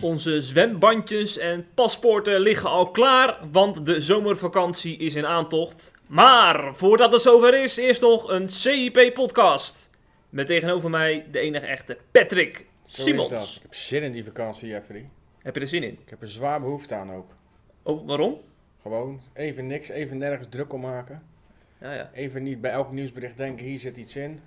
[0.00, 5.92] Onze zwembandjes en paspoorten liggen al klaar, want de zomervakantie is in aantocht.
[6.06, 9.88] Maar voordat het zover is, eerst nog een CIP-podcast.
[10.28, 13.24] Met tegenover mij de enige echte Patrick Zo Simons.
[13.24, 13.54] is dat.
[13.56, 15.08] Ik heb zin in die vakantie, Jeffrey.
[15.42, 15.98] Heb je er zin in?
[16.02, 17.34] Ik heb er zwaar behoefte aan ook.
[17.82, 18.40] Oh, waarom?
[18.80, 21.22] Gewoon even niks, even nergens druk om maken.
[21.80, 24.40] Ja, ja, Even niet bij elk nieuwsbericht denken, hier zit iets in.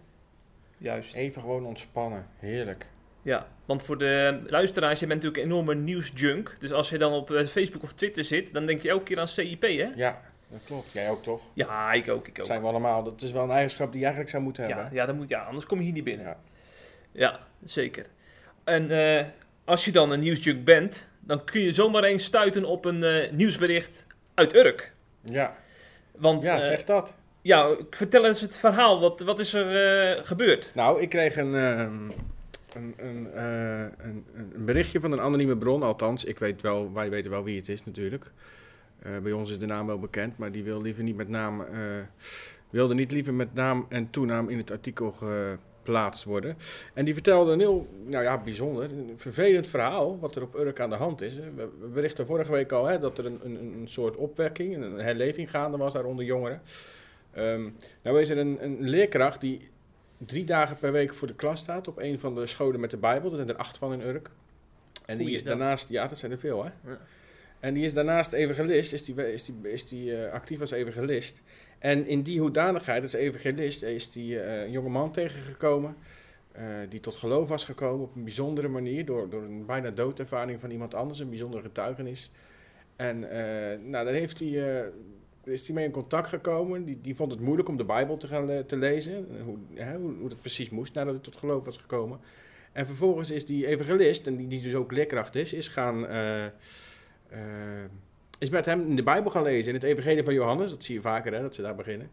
[0.78, 1.14] juist.
[1.16, 2.26] Even gewoon ontspannen.
[2.40, 2.86] Heerlijk.
[3.22, 6.58] Ja, want voor de luisteraars, je bent natuurlijk een enorme nieuwsjunk.
[6.60, 9.20] Dus als je dan op eh, Facebook of Twitter zit, dan denk je elke keer
[9.20, 9.92] aan CIP, hè?
[9.96, 10.92] Ja, dat klopt.
[10.92, 11.42] Jij ook toch?
[11.54, 12.46] Ja, ik ook, ik Dat ook.
[12.52, 13.04] zijn we allemaal.
[13.04, 14.94] Dat is wel een eigenschap die je eigenlijk zou moeten Ja, hebben.
[14.94, 16.26] ja, dat moet, ja, anders kom je hier niet binnen.
[16.26, 16.38] Ja.
[17.12, 18.06] Ja, zeker.
[18.64, 19.26] En eh,
[19.66, 23.32] als je dan een nieuwsjunk bent, dan kun je zomaar eens stuiten op een eh,
[23.32, 24.94] nieuwsbericht uit Urk.
[25.24, 25.56] Ja,
[26.12, 27.16] Want, ja eh, zeg dat.
[27.42, 29.00] ja, vertel eens het verhaal.
[29.00, 30.72] Wat, wat is er gebeurd?
[30.74, 32.10] Nou, ik kreeg een, ehm,
[32.74, 35.84] een, een, een, een berichtje van een anonieme bron.
[35.84, 38.32] Althans, ik weet wel, wij weten wel wie het is natuurlijk.
[39.22, 41.78] Bij ons is de naam wel bekend, maar die wil liever niet met naam, eh,
[42.70, 45.14] wilde niet liever met naam en toenaam in het artikel
[45.84, 46.58] geplaatst worden.
[46.94, 50.80] En die vertelde een heel, nou ja, bijzonder, een vervelend verhaal wat er op Urk
[50.80, 51.36] aan de hand is.
[51.36, 55.50] We, berichten vorige week al hè, dat er een, een, een soort opwekking, een herleving
[55.50, 56.62] gaande was daar onder jongeren.
[57.32, 57.70] Ehm,
[58.02, 59.70] nou is er een, een leerkracht die
[60.18, 62.98] drie dagen per week voor de klas staat op een van de scholen met de
[62.98, 63.30] Bijbel.
[63.30, 64.30] Er zijn er acht van in Urk.
[65.06, 66.72] En die is daarnaast, ja, dat zijn er veel hè.
[66.86, 67.00] Ja.
[67.64, 71.42] En die is daarnaast evangelist, is die, is die, is die eh, actief als evangelist.
[71.84, 75.96] En in die hoedanigheid als evangelist is die eh, een jonge man tegengekomen.
[76.52, 79.06] eh, die tot geloof was gekomen op een bijzondere manier.
[79.06, 82.32] Door, door een bijna doodervaring van iemand anders, een bijzondere getuigenis.
[82.96, 84.84] En eh, nou, daar heeft hij,
[85.44, 86.86] is hij mee in contact gekomen.
[86.86, 89.28] Die, die vond het moeilijk om de Bijbel te gaan te lezen.
[89.44, 92.20] Hoe, hè, hoe, hoe dat precies moest nadat hij tot geloof was gekomen.
[92.72, 96.06] En vervolgens is die evangelist, en die, die dus ook leerkracht is, is gaan.
[98.44, 100.70] Is met hem in de Bijbel gaan lezen, in het Evangelie van Johannes.
[100.70, 102.10] Dat zie je vaker, hè, dat ze daar beginnen.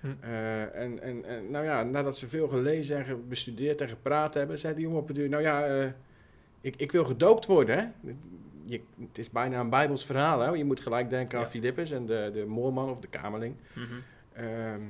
[0.00, 0.06] Hm.
[0.20, 4.58] Eh, en, en, en nou ja, nadat ze veel gelezen en bestudeerd en gepraat hebben,
[4.58, 5.88] zei die jongen op het duur, nou ja, eh,
[6.60, 8.10] ik, ik wil gedoopt worden, hè.
[8.64, 10.50] Je, het is bijna een Bijbels verhaal, hè.
[10.50, 11.50] Je moet gelijk denken aan Ja.
[11.50, 13.54] Filippus en de, de moorman of de kamerling.
[13.72, 13.84] Mhm.
[14.32, 14.80] Ehm,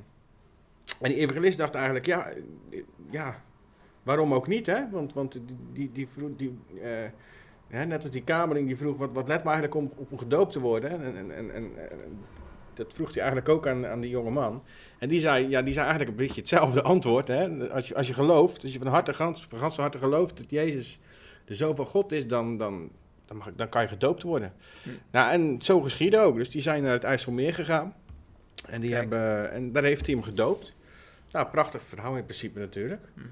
[1.00, 2.32] en die evangelist dacht eigenlijk, ja,
[3.10, 3.42] ja
[4.02, 4.90] waarom ook niet, hè?
[4.90, 5.42] Want, want die,
[5.72, 7.10] die, die vroeg, die, eh,
[7.70, 10.52] hè, net als die kamerling die vroeg, wat, wat let me eigenlijk om, om gedoopt
[10.52, 10.90] te worden?
[10.90, 11.72] En, en, en, en,
[12.74, 14.62] dat vroeg hij eigenlijk ook aan, aan die jonge man.
[14.98, 17.70] En die zei, ja, die zei eigenlijk een beetje hetzelfde antwoord, hè?
[17.70, 20.50] Als je, als je gelooft, als je van harte, gans, van ganse harte gelooft dat
[20.50, 21.00] Jezus
[21.44, 22.90] de Zoon van God is, dan, dan,
[23.26, 24.52] dan, mag, dan kan je gedoopt worden.
[24.82, 24.88] Hm.
[25.10, 26.36] Nou, en zo geschiedde ook.
[26.36, 27.94] Dus die zijn naar het IJsselmeer gegaan.
[28.66, 29.00] En, die Kijk.
[29.00, 30.76] hebben, en daar heeft hij hem gedoopt.
[31.32, 33.02] Nou, prachtig verhaal in principe natuurlijk.
[33.14, 33.26] Mhm.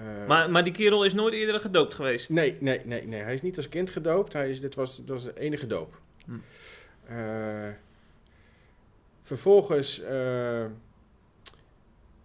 [0.00, 2.28] Eh, Maar, maar die kerel is nooit eerder gedoopt geweest.
[2.28, 3.22] Nee, nee, nee, nee.
[3.22, 4.32] Hij is niet als kind gedoopt.
[4.32, 5.94] Hij is, dit was, dat was de enige doop.
[6.24, 6.32] Hm.
[7.06, 7.68] Eh,
[9.22, 10.64] vervolgens eh,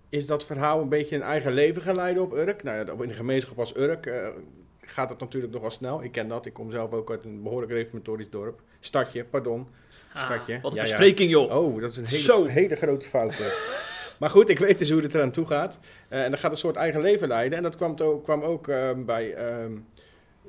[0.09, 2.63] is dat verhaal een beetje een eigen leven gaan leiden op Urk.
[2.63, 4.11] Nou ja, in de gemeenschap als Urk
[4.81, 6.03] gaat het natuurlijk nog wel snel.
[6.03, 6.45] Ik ken dat.
[6.45, 8.61] Ik kom zelf ook uit een behoorlijk reformatorisch dorp.
[8.79, 9.67] Stadje, pardon.
[10.15, 10.55] Stadje.
[10.55, 10.87] Ah, wat een Ja, ja.
[10.87, 11.55] verspreking, joh.
[11.63, 12.45] Oh, dat is een hele, Zo.
[12.45, 13.33] hele grote fout.
[14.19, 15.79] maar goed, ik weet dus hoe het eraan toe gaat.
[16.07, 17.57] Eh, en dat gaat een soort eigen leven leiden.
[17.57, 19.71] En dat kwam, to- kwam ook ehm, bij ehm,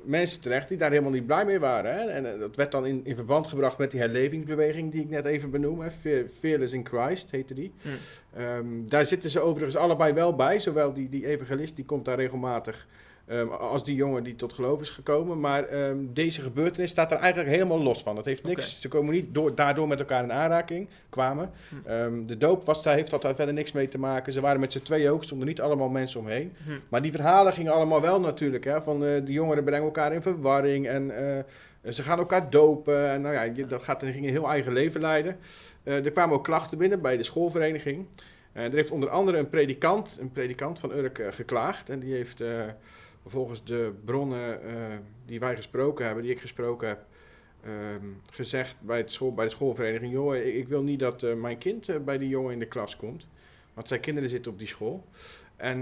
[0.03, 1.93] mensen terecht die daar helemaal niet blij mee waren.
[1.93, 1.99] Hè?
[2.09, 5.25] En eh, dat werd dan in, in verband gebracht met die herlevingsbeweging die ik net
[5.25, 5.79] even benoem.
[5.81, 5.91] Hè?
[5.91, 7.71] Fe- Fearless in Christ heette die.
[7.81, 7.89] Hm.
[8.39, 10.59] Ehm, daar zitten ze overigens allebei wel bij.
[10.59, 12.87] Zowel die, die evangelist, die komt daar regelmatig...
[13.27, 15.39] ehm, als die jongen die tot geloof is gekomen.
[15.39, 18.15] Maar ehm, deze gebeurtenis staat er eigenlijk helemaal los van.
[18.17, 18.81] Het heeft niks.
[18.81, 20.89] Ze komen niet door, daardoor met elkaar in aanraking.
[21.09, 21.51] Kwamen.
[21.69, 21.89] Hm.
[21.89, 24.33] Ehm, de doop was, daar heeft dat daar verder niks mee te maken.
[24.33, 25.23] Ze waren met z'n tweeën ook.
[25.23, 26.53] stonden niet allemaal mensen omheen.
[26.65, 26.71] Hm.
[26.89, 28.63] Maar die verhalen gingen allemaal wel natuurlijk.
[28.63, 30.87] Hè, van eh, de jongeren brengen elkaar in verwarring.
[30.87, 33.09] En eh, ze gaan elkaar dopen.
[33.09, 35.37] En nou ja, je- dat gaat, ging een heel eigen leven leiden.
[35.83, 38.05] Eh, er kwamen ook klachten binnen bij de schoolvereniging.
[38.53, 41.89] Er heeft onder andere een predikant, een predikant van Urk, geklaagd.
[41.89, 42.41] En die heeft
[43.29, 47.05] volgens de bronnen eh, die wij gesproken hebben, die ik gesproken heb,
[47.63, 51.33] ehm, gezegd bij, het school, bij de schoolvereniging: joh, ik, ik wil niet dat eh,
[51.33, 53.27] mijn kind eh, bij die jongen in de klas komt.
[53.73, 55.03] Want zijn kinderen zitten op die school.
[55.55, 55.79] En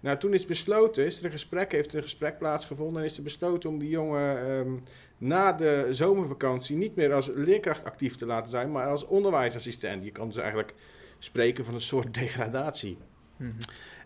[0.00, 3.16] nou, toen is besloten, is er een gesprek, heeft er een gesprek plaatsgevonden en is
[3.16, 4.72] er besloten om die jongen ehm,
[5.18, 10.04] na de zomervakantie niet meer als leerkracht actief te laten zijn, maar als onderwijsassistent.
[10.04, 10.74] Je kan dus eigenlijk
[11.18, 12.98] spreken van een soort degradatie.
[13.36, 13.52] Mhm.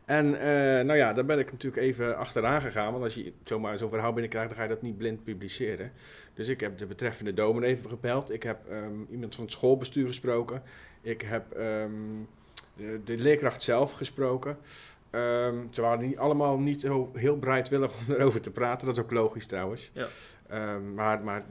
[0.04, 2.92] En eh, nou ja, daar ben ik natuurlijk even achteraan gegaan.
[2.92, 5.92] Want als je zomaar zo'n verhaal binnenkrijgt, dan ga je dat niet blind publiceren.
[6.34, 8.32] Dus ik heb de betreffende dominee even gebeld.
[8.32, 10.62] Ik heb ehm, iemand van het schoolbestuur gesproken.
[11.00, 11.90] Ik heb ehm,
[12.76, 14.58] de, de leerkracht zelf gesproken.
[15.10, 18.86] Ehm, ze waren niet, allemaal niet zo heel bereidwillig om erover te praten.
[18.86, 19.90] Dat is ook logisch trouwens.
[19.92, 20.08] Ja.
[20.94, 21.44] Maar, maar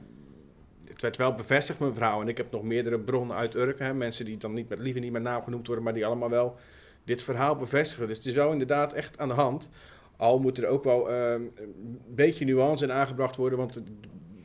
[0.84, 2.20] het werd wel bevestigd, mijn verhaal.
[2.20, 3.78] En ik heb nog meerdere bronnen uit Urk.
[3.78, 6.30] Hè, mensen die dan niet met, liever niet met naam genoemd worden, maar die allemaal
[6.30, 6.56] wel
[7.04, 8.06] dit verhaal bevestigen.
[8.06, 9.68] Dus het is wel inderdaad echt aan de hand.
[10.16, 13.58] Al moet er ook wel ehm, een beetje nuance in aangebracht worden.
[13.58, 13.82] Want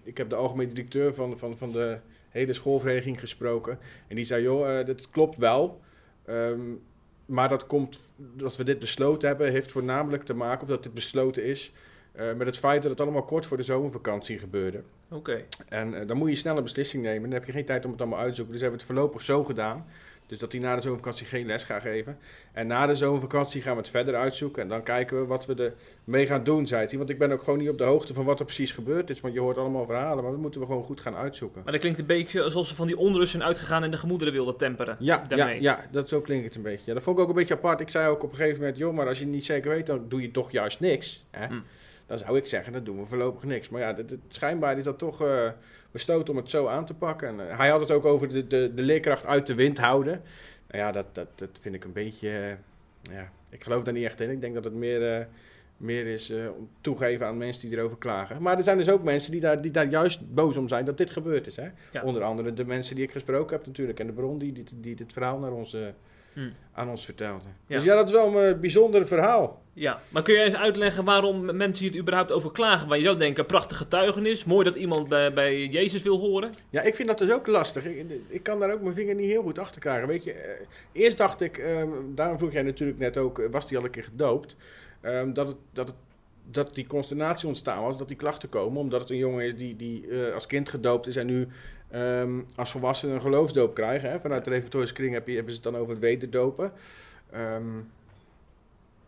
[0.03, 1.99] ik heb de algemene directeur van, van, van de
[2.29, 3.79] hele schoolvereniging gesproken.
[4.07, 5.81] En die zei, joh, eh, dat klopt wel.
[6.25, 6.61] Ehm,
[7.25, 10.93] maar dat komt, dat we dit besloten hebben, heeft voornamelijk te maken, of dat dit
[10.93, 11.73] besloten is,
[12.11, 14.81] eh, met het feit dat het allemaal kort voor de zomervakantie gebeurde.
[15.09, 15.45] Oké.
[15.69, 17.21] En eh, dan moet je snel een beslissing nemen.
[17.21, 18.53] Dan heb je geen tijd om het allemaal uit te zoeken.
[18.53, 19.85] Dus hebben we het voorlopig zo gedaan.
[20.27, 22.17] Dus dat hij na de zomervakantie geen les gaat geven.
[22.51, 24.61] En na de zomervakantie gaan we het verder uitzoeken.
[24.61, 26.97] En dan kijken we wat we ermee gaan doen, zei hij.
[26.97, 29.21] Want ik ben ook gewoon niet op de hoogte van wat er precies gebeurd is.
[29.21, 30.23] Want je hoort allemaal verhalen.
[30.23, 31.61] Maar dat moeten we gewoon goed gaan uitzoeken.
[31.63, 34.33] Maar dat klinkt een beetje alsof ze van die onrust zijn uitgegaan en de gemoederen
[34.33, 34.95] wilden temperen.
[34.99, 35.61] Ja, ja, daarmee.
[35.61, 36.83] ja, dat zo klinkt het een beetje.
[36.85, 37.79] Ja, dat vond ik ook een beetje apart.
[37.79, 39.85] Ik zei ook op een gegeven moment, joh, maar als je het niet zeker weet,
[39.85, 41.25] dan doe je toch juist niks.
[41.31, 41.45] Hè?
[41.47, 41.59] Hm.
[42.05, 43.69] Dan zou ik zeggen, dan doen we voorlopig niks.
[43.69, 45.49] Maar ja, het, het- schijnbaar is dat toch eh
[45.91, 47.27] besloten om het zo aan te pakken.
[47.27, 50.21] En, eh, hij had het ook over de, de, de leerkracht uit de wind houden.
[50.67, 52.29] Nou ja, dat, dat, dat vind ik een beetje...
[52.29, 54.29] eh, ja, ik geloof daar niet echt in.
[54.29, 55.25] Ik denk dat het meer, eh,
[55.77, 58.41] meer is om toegeven aan mensen die erover klagen.
[58.41, 60.97] Maar er zijn dus ook mensen die daar, die daar juist boos om zijn dat
[60.97, 61.55] dit gebeurd is.
[61.55, 61.67] Hè?
[61.91, 62.03] Ja.
[62.03, 63.99] Onder andere de mensen die ik gesproken heb natuurlijk.
[63.99, 65.75] En de bron die dit, die dit verhaal naar ons,
[66.37, 66.49] eh, Hm.
[66.73, 67.45] aan ons vertelde.
[67.67, 67.75] Ja.
[67.75, 69.61] Dus ja, dat is wel een eh, bijzonder verhaal.
[69.73, 72.87] Ja, maar kun je eens uitleggen waarom mensen hier überhaupt over klagen?
[72.87, 76.53] Want je zou denken, prachtige getuigenis, mooi dat iemand bij, bij Jezus wil horen.
[76.69, 77.85] Ja, ik vind dat dus ook lastig.
[77.85, 80.07] Ik, ik kan daar ook mijn vinger niet heel goed achter krijgen.
[80.07, 83.67] Weet je, eh, eerst dacht ik, ehm, daarom vroeg jij natuurlijk net ook, eh, was
[83.67, 84.55] die al een keer gedoopt?
[85.01, 85.97] Ehm, dat, het, dat, het,
[86.51, 89.75] dat die consternatie ontstaan was, dat die klachten komen, omdat het een jongen is die,
[89.75, 91.47] die als kind gedoopt is en nu
[91.91, 94.09] ehm, als volwassene een geloofsdoop krijgen.
[94.09, 94.19] Hè?
[94.19, 96.71] Vanuit de reformatorische kring heb je, hebben ze het dan over het wederdopen.
[97.29, 97.77] Ehm,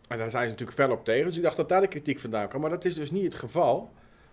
[0.08, 1.26] en daar zijn ze natuurlijk fel op tegen.
[1.26, 2.60] Dus ik dacht dat daar de kritiek vandaan kwam.
[2.60, 3.90] Maar dat is dus niet het geval.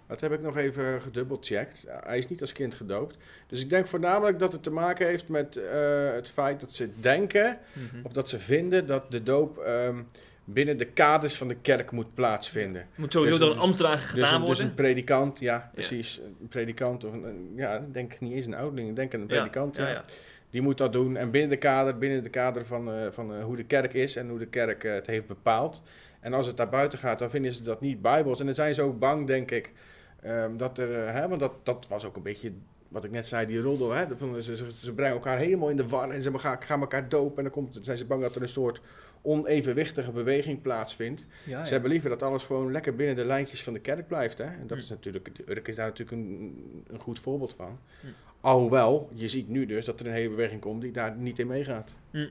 [0.08, 1.86] Dat heb ik nog even gedubbelcheckt.
[1.88, 3.18] Hij is niet als kind gedoopt.
[3.48, 6.90] Dus ik denk voornamelijk dat het te maken heeft met eh, het feit dat ze
[7.00, 7.58] denken
[8.04, 10.00] of dat ze vinden dat de doop ehm,
[10.50, 12.88] binnen de kaders van de kerk moet plaatsvinden.
[12.96, 14.66] Moet sowieso Dus- door een ambtenaar Dus gedaan dus worden.
[14.66, 16.22] een predikant, ja, precies.
[16.42, 19.76] Een predikant of een, ja, ik denk niet eens een ouderling, ik denk een predikant.
[19.76, 20.06] ja.
[20.50, 21.18] Die moet dat doen.
[21.18, 24.16] En binnen de kader, binnen de kader van, eh, van eh, hoe de kerk is
[24.16, 25.82] en hoe de kerk eh, het heeft bepaald.
[26.20, 28.40] En als het daar buiten gaat, dan vinden ze dat niet bijbels.
[28.40, 29.72] En dan zijn ze ook bang, denk ik,
[30.22, 32.52] ehm, dat er, hè, want dat, dat was ook een beetje
[32.90, 33.92] wat ik net zei, die roddel.
[33.92, 36.82] Hè, van, ze, ze, ze brengen elkaar helemaal in de war en ze gaan, gaan
[36.82, 37.38] elkaar dopen.
[37.38, 38.82] En dan komt, zijn ze bang dat er een soort
[39.22, 41.26] onevenwichtige beweging plaatsvindt.
[41.46, 44.38] Ja, Ze hebben liever dat alles gewoon lekker binnen de lijntjes van de kerk blijft.
[44.38, 44.44] Hè?
[44.44, 44.84] En dat Hm.
[44.84, 47.80] is natuurlijk, Urk is daar natuurlijk een, een goed voorbeeld van.
[48.02, 48.08] Hm.
[48.42, 51.48] Alhoewel, je ziet nu dus dat er een hele beweging komt die daar niet in
[51.48, 51.92] meegaat.
[52.12, 52.28] Hm.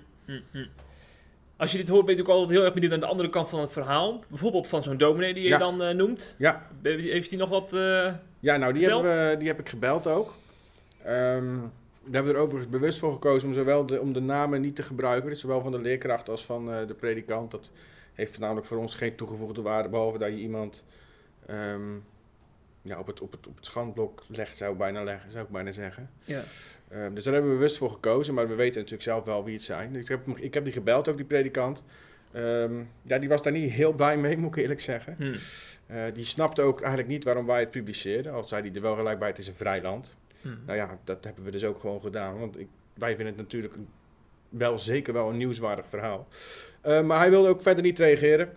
[1.56, 3.49] Als je dit hoort, ben je natuurlijk altijd heel erg benieuwd naar de andere kant
[3.49, 4.25] van het verhaal.
[4.29, 5.58] Bijvoorbeeld van zo'n dominee die je Ja.
[5.58, 6.35] dan eh, noemt.
[6.38, 7.73] Ja, Heeft hij nog wat...
[7.73, 10.35] eh, ja nou die, hebben we, die heb ik gebeld ook.
[11.06, 11.58] Ehm,
[12.03, 14.82] we hebben er overigens bewust voor gekozen om zowel de, om de namen niet te
[14.82, 15.31] gebruiken.
[15.31, 17.50] Dus zowel van de leerkracht als van eh, de predikant.
[17.50, 17.70] Dat
[18.14, 19.88] heeft namelijk voor ons geen toegevoegde waarde.
[19.88, 20.84] Behalve dat je iemand
[21.46, 21.94] ehm,
[22.82, 25.51] ja, op, het, op, het, op het schandblok legt, zou ik bijna, leggen, zou ik
[25.51, 26.10] bijna zeggen.
[26.25, 26.43] ja.
[26.89, 29.55] Ehm, dus daar hebben we bewust voor gekozen, maar we weten natuurlijk zelf wel wie
[29.55, 29.93] het zijn.
[29.93, 31.82] Dus ik, heb, ik heb die gebeld, ook die predikant.
[32.32, 35.15] Ehm, ja, die was daar niet heel blij mee, moet ik eerlijk zeggen.
[35.19, 35.34] Hm.
[35.86, 38.32] Eh, die snapte ook eigenlijk niet waarom wij het publiceerden.
[38.32, 40.15] Al zei hij er wel gelijk bij, het is een vrij land.
[40.46, 40.67] Hm.
[40.67, 42.38] Nou ja, dat hebben we dus ook gewoon gedaan.
[42.38, 43.88] Want ik, wij vinden het natuurlijk een-
[44.48, 46.29] wel zeker wel een nieuwswaardig verhaal.
[46.81, 48.53] Eh, maar hij wilde ook verder niet reageren.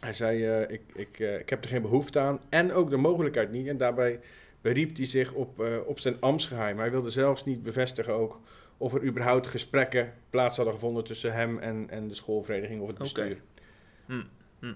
[0.00, 2.40] Hij zei, eh, ik, ik, eh, ik heb er geen behoefte aan.
[2.48, 3.66] En ook de mogelijkheid niet.
[3.66, 4.20] En daarbij
[4.60, 6.78] beriep hij zich op, op zijn ambtsgeheim.
[6.78, 8.40] Hij wilde zelfs niet bevestigen ook
[8.76, 12.98] of er überhaupt gesprekken plaats hadden gevonden tussen hem en, en de schoolvereniging of het
[12.98, 13.36] bestuur.
[14.06, 14.22] Hm,
[14.60, 14.72] hm.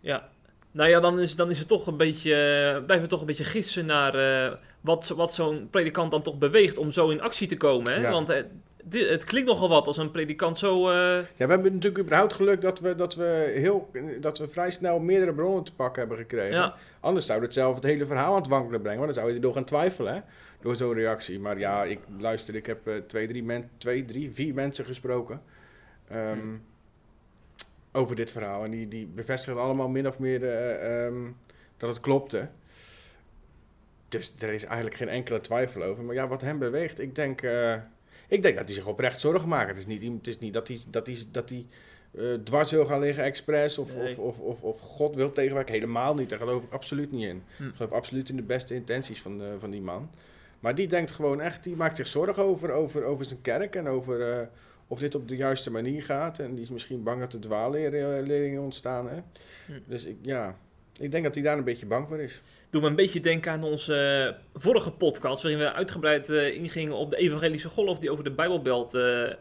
[0.00, 0.28] Ja.
[0.70, 2.32] Nou ja, dan is, dan is het toch een beetje,
[2.86, 4.12] blijven we toch een beetje gissen naar
[4.86, 7.92] wat, wat zo'n predikant dan toch beweegt om zo in actie te komen.
[7.92, 8.00] Hè?
[8.00, 8.10] Ja.
[8.10, 8.42] Want eh,
[8.84, 10.90] dit, het klinkt nogal wat als een predikant zo...
[10.90, 13.90] eh, Ja, we hebben natuurlijk überhaupt geluk dat we, dat we, heel,
[14.20, 16.56] dat we vrij snel meerdere bronnen te pakken hebben gekregen.
[16.56, 18.98] ja, Anders zou het zelf het hele verhaal aan het wankelen brengen.
[19.00, 20.20] Want dan zou je erdoor gaan twijfelen, hè?
[20.60, 21.40] Door zo'n reactie.
[21.40, 25.42] Maar ja, ik luister, ik heb eh, twee, drie men, twee, drie, vier mensen gesproken.
[26.08, 26.60] ehm, Hmm.
[27.92, 28.64] Over dit verhaal.
[28.64, 31.14] En die, die bevestigen allemaal min of meer eh, ehm,
[31.76, 32.48] dat het klopte.
[34.16, 36.04] Dus er is eigenlijk geen enkele twijfel over.
[36.04, 37.74] Maar ja, wat hem beweegt, ik denk, eh,
[38.28, 39.68] ik denk dat hij zich oprecht zorgen maakt.
[39.68, 41.66] Het is niet, het is niet dat hij, dat hij, dat hij
[42.10, 44.10] eh, dwars wil gaan liggen expres of, Nee.
[44.10, 45.74] of, of, of, of God wil tegenwerken.
[45.74, 47.42] Helemaal niet, daar geloof ik absoluut niet in.
[47.56, 47.66] Hm.
[47.66, 50.10] Ik geloof absoluut in de beste intenties van, van die man.
[50.60, 53.88] Maar die denkt gewoon echt, die maakt zich zorgen over, over, over zijn kerk en
[53.88, 54.46] over eh,
[54.86, 56.38] of dit op de juiste manier gaat.
[56.38, 59.08] En die is misschien bang dat er dwaalleringen ontstaan.
[59.08, 59.16] Hè?
[59.66, 59.72] Hm.
[59.86, 60.56] Dus ik, ja,
[60.98, 62.42] ik denk dat hij daar een beetje bang voor is.
[62.70, 63.94] Doe me een beetje denken aan onze
[64.54, 68.30] eh, vorige podcast, waarin we uitgebreid eh, ingingen op de evangelische golf die over de
[68.30, 69.32] Bijbelbelt eh,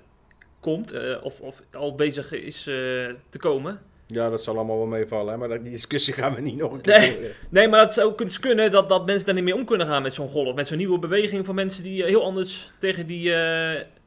[0.60, 3.80] komt, of, of al bezig is te komen.
[4.08, 5.38] Ja, dat zal allemaal wel meevallen, hè?
[5.38, 7.12] maar die discussie gaan we niet nog een keer Nee.
[7.12, 7.32] voeren.
[7.50, 10.14] Nee, maar het zou kunnen dat, dat mensen daar niet mee om kunnen gaan met
[10.14, 10.56] zo'n golf.
[10.56, 13.30] Met zo'n nieuwe beweging van mensen die heel anders tegen die...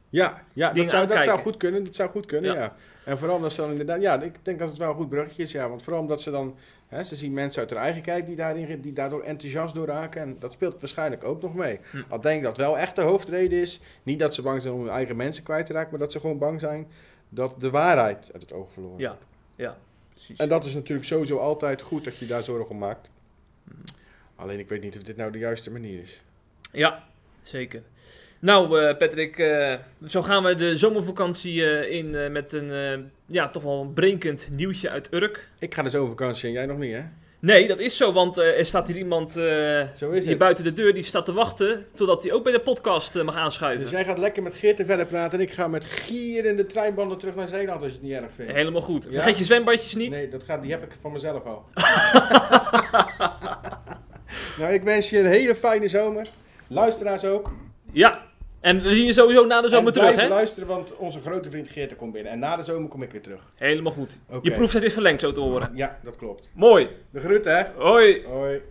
[0.09, 1.83] Ja, ja dat, zou, dat zou goed kunnen.
[1.83, 2.59] Dat zou goed kunnen, Ja.
[2.59, 2.75] ja.
[3.09, 5.43] En vooral omdat ze dan inderdaad, ja, ik denk dat het wel een goed bruggetje
[5.43, 5.69] is, ja.
[5.69, 6.55] Want vooral omdat ze dan,
[6.87, 10.21] hè, ze zien mensen uit hun eigen kijk die, daarin, die daardoor enthousiast door raken.
[10.21, 11.79] En dat speelt waarschijnlijk ook nog mee.
[11.91, 12.01] Hm.
[12.09, 13.79] Al denk ik dat wel echt de hoofdreden is.
[14.03, 16.19] Niet dat ze bang zijn om hun eigen mensen kwijt te raken, maar dat ze
[16.19, 16.87] gewoon bang zijn
[17.29, 19.17] dat de waarheid uit het oog verloren ja,
[19.55, 19.77] ja,
[20.13, 20.37] precies.
[20.37, 23.09] En dat is natuurlijk sowieso altijd goed dat je daar zorgen om maakt.
[23.63, 23.71] Hm.
[24.35, 26.21] Alleen ik weet niet of dit nou de juiste manier is.
[26.71, 27.03] Ja,
[27.43, 27.83] zeker.
[28.39, 29.73] Nou, eh, Patrick, eh,
[30.07, 34.89] zo gaan we de zomervakantie eh, in met een ja, toch wel een brinkend nieuwtje
[34.89, 35.47] uit Urk.
[35.59, 37.01] Ik ga dus over vakantie en jij nog niet, hè?
[37.41, 41.03] Nee, dat is zo, want er staat hier iemand is hier buiten de deur die
[41.03, 43.81] staat te wachten totdat hij ook bij de podcast mag aanschuiven.
[43.81, 46.65] Dus jij gaat lekker met Geert verder praten en ik ga met Gier in de
[46.65, 48.51] treinbanden terug naar Zeeland als je het niet erg vindt.
[48.51, 49.03] Helemaal goed.
[49.03, 49.11] Ja?
[49.11, 50.09] Vergeet je zwembadjes niet.
[50.09, 51.65] Nee, dat gaat, die heb ik van mezelf al.
[54.59, 56.27] nou, ik wens je een hele fijne zomer.
[56.67, 57.51] Luisteraars ook.
[57.91, 58.28] Ja,
[58.61, 60.35] en we zien je sowieso na de zomer en terug, blijf hè?
[60.35, 62.31] luisteren, want onze grote vriend Geert komt binnen.
[62.31, 63.51] En na de zomer kom ik weer terug.
[63.55, 64.17] Helemaal goed.
[64.29, 64.49] Oké.
[64.49, 65.71] Je proeftijd is verlengd, zo te horen.
[65.73, 66.49] Ja, dat klopt.
[66.53, 66.87] Mooi.
[67.11, 67.63] De groeten, hè?
[67.75, 68.23] Hoi.
[68.25, 68.61] Hoi.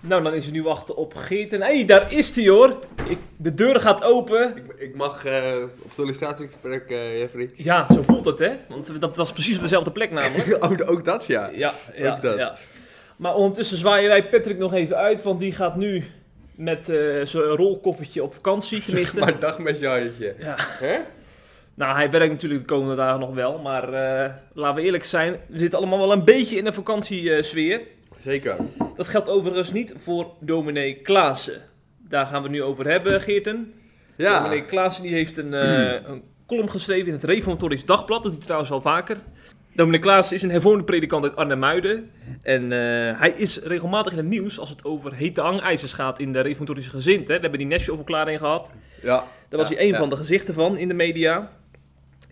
[0.00, 1.52] Nou, dan is er nu wachten op Geert.
[1.52, 2.76] En hé, hey, daar is hij hoor.
[3.08, 4.56] Ik, de deur gaat open.
[4.56, 7.50] Ik, ik mag eh, op sollicitatiegesprek, eh Jeffrey.
[7.56, 8.52] Ja, zo voelt het, hè?
[8.68, 10.56] Want dat was precies op dezelfde plek namelijk.
[10.70, 11.50] ook, ook dat, ja.
[11.54, 12.38] Ja, ja, Ook dat.
[12.38, 12.56] ja.
[13.16, 16.04] Maar ondertussen zwaaien wij Patrick nog even uit, want die gaat nu
[16.60, 19.20] met eh zijn rolkoffertje op vakantie, tenminste.
[19.20, 20.34] Maar dag met Jantje.
[20.38, 20.54] Ja.
[20.58, 20.98] Hè?
[21.74, 25.36] Nou, hij werkt natuurlijk de komende dagen nog wel, maar eh, laten we eerlijk zijn,
[25.48, 27.80] we zitten allemaal wel een beetje in een vakantiesfeer.
[28.18, 28.56] Zeker.
[28.96, 31.62] Dat geldt overigens niet voor dominee Klaassen.
[32.08, 33.74] Daar gaan we het nu over hebben, Geerten.
[34.16, 34.38] Ja.
[34.38, 38.22] Dominee Klaassen die heeft een, eh, een column geschreven in het Reformatorisch Dagblad.
[38.22, 39.16] Dat doet hij trouwens wel vaker.
[39.80, 42.10] Dominee Klaassen is een hervormde predikant uit Arnhem-Muiden.
[42.42, 42.78] En eh,
[43.20, 46.90] hij is regelmatig in het nieuws als het over hete hangijzers gaat in de reformatorische
[46.90, 47.28] gezint.
[47.28, 47.34] Hè.
[47.34, 48.70] We hebben die Nashville-verklaring gehad.
[49.02, 49.24] Ja.
[49.48, 49.98] Daar was Ja, hij een ja.
[49.98, 51.50] van de gezichten van in de media.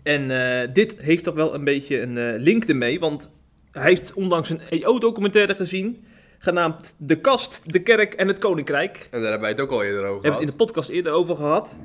[0.03, 2.99] En eh, dit heeft toch wel een beetje een eh, link ermee.
[2.99, 3.29] Want
[3.71, 6.05] hij heeft ondanks een EO-documentaire gezien.
[6.39, 8.97] Genaamd De Kast, de Kerk en het Koninkrijk.
[9.11, 10.59] En daar hebben wij het ook al eerder over We hebben het in gehad.
[10.59, 11.75] de podcast eerder over gehad.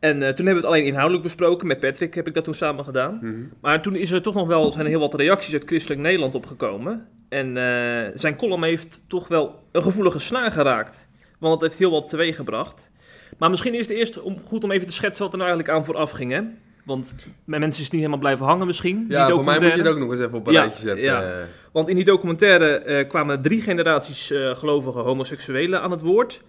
[0.00, 1.66] En eh, toen hebben we het alleen inhoudelijk besproken.
[1.66, 3.18] Met Patrick heb ik dat toen samen gedaan.
[3.22, 3.34] Mhm.
[3.60, 6.34] Maar toen is er toch nog wel, zijn er heel wat reacties uit Christelijk Nederland
[6.34, 7.06] opgekomen.
[7.28, 11.06] En eh, zijn column heeft toch wel een gevoelige snaar geraakt.
[11.38, 12.90] Want het heeft heel wat teweeg gebracht.
[13.38, 15.78] Maar misschien is het eerst om, goed om even te schetsen wat er nou eigenlijk
[15.78, 16.32] aan vooraf ging.
[16.32, 16.40] Hè?
[16.84, 19.06] Want met mensen is het niet helemaal blijven hangen misschien.
[19.08, 21.04] Ja, voor mij moet je het ook nog eens even op een Ja, rijtje zetten.
[21.04, 21.22] ja.
[21.22, 21.30] eh.
[21.72, 26.42] Want in die documentaire kwamen drie generaties gelovige homoseksuelen aan het woord.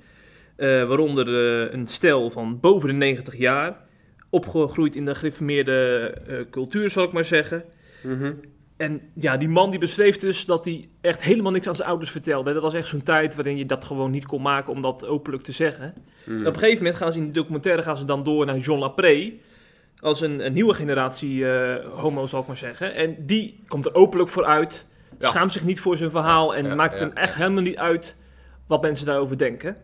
[0.58, 3.76] Eh, waaronder eh, een stel van boven de 90 jaar.
[4.30, 7.64] Opgegroeid in de gereformeerde eh, cultuur, zal ik maar zeggen.
[8.04, 8.34] Mhm.
[8.78, 12.12] En ja, die man die beschreef dus dat hij echt helemaal niks aan zijn ouders
[12.12, 12.54] vertelde.
[12.54, 15.44] Dat was echt zo'n tijd waarin je dat gewoon niet kon maken om dat openlijk
[15.44, 15.94] te zeggen.
[16.26, 16.40] Mhm.
[16.40, 18.80] Op een gegeven moment gaan ze in die documentaire gaan ze dan door naar John
[18.80, 19.34] Lapré.
[20.00, 21.46] Als een, een nieuwe generatie
[21.94, 22.96] homo, zal ik maar zeggen.
[22.96, 24.86] En die komt er openlijk voor uit.
[25.20, 25.30] Ja.
[25.30, 26.56] Schaamt zich niet voor zijn verhaal.
[26.56, 28.16] En Ja, maakt ja, hem echt helemaal niet uit
[28.68, 29.78] wat mensen daarover denken.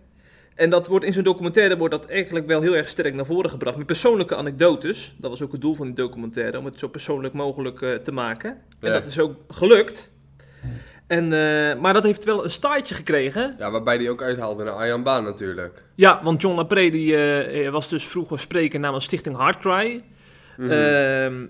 [0.55, 3.49] En dat wordt in zijn documentaire wordt dat eigenlijk wel heel erg sterk naar voren
[3.49, 3.77] gebracht.
[3.77, 5.15] Met persoonlijke anekdotes.
[5.17, 6.57] Dat was ook het doel van die documentaire.
[6.57, 8.57] Om het zo persoonlijk mogelijk eh, te maken.
[8.79, 10.11] En dat is ook gelukt.
[11.07, 13.55] En, eh, maar dat heeft wel een staartje gekregen.
[13.59, 15.83] Ja, waarbij die ook uithaalde naar Arjan Baan natuurlijk.
[15.95, 20.03] Ja, want John Lapré die, eh, was dus vroeger spreker namens Stichting Hardcry.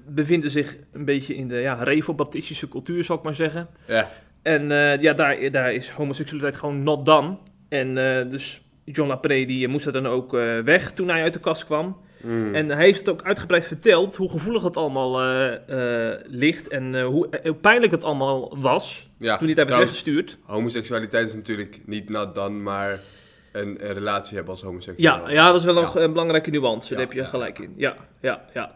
[0.05, 3.67] Bevinden zich een beetje in de ja, revo-baptistische cultuur, zal ik maar zeggen.
[3.87, 4.09] ja.
[4.41, 4.69] En
[5.01, 7.37] ja, daar, daar is homoseksualiteit gewoon not done.
[7.69, 7.95] En
[8.29, 11.65] dus John Lapré die moest er dan ook eh, weg toen hij uit de kast
[11.65, 11.97] kwam.
[12.23, 12.55] Mhm.
[12.55, 16.95] En hij heeft het ook uitgebreid verteld hoe gevoelig het allemaal eh, eh, ligt en
[16.95, 19.37] eh, hoe, hoe pijnlijk het allemaal was ja.
[19.37, 20.37] toen hij daar werd weggestuurd.
[20.43, 22.99] homoseksualiteit is natuurlijk niet nat dan, maar
[23.51, 25.11] een, een relatie hebben als homoseksueel.
[25.11, 26.01] Ja, ja, dat is wel een, Ja.
[26.01, 26.89] een belangrijke nuance.
[26.89, 27.73] Ja, Daar heb je gelijk in.
[27.77, 28.75] Ja, ja, ja.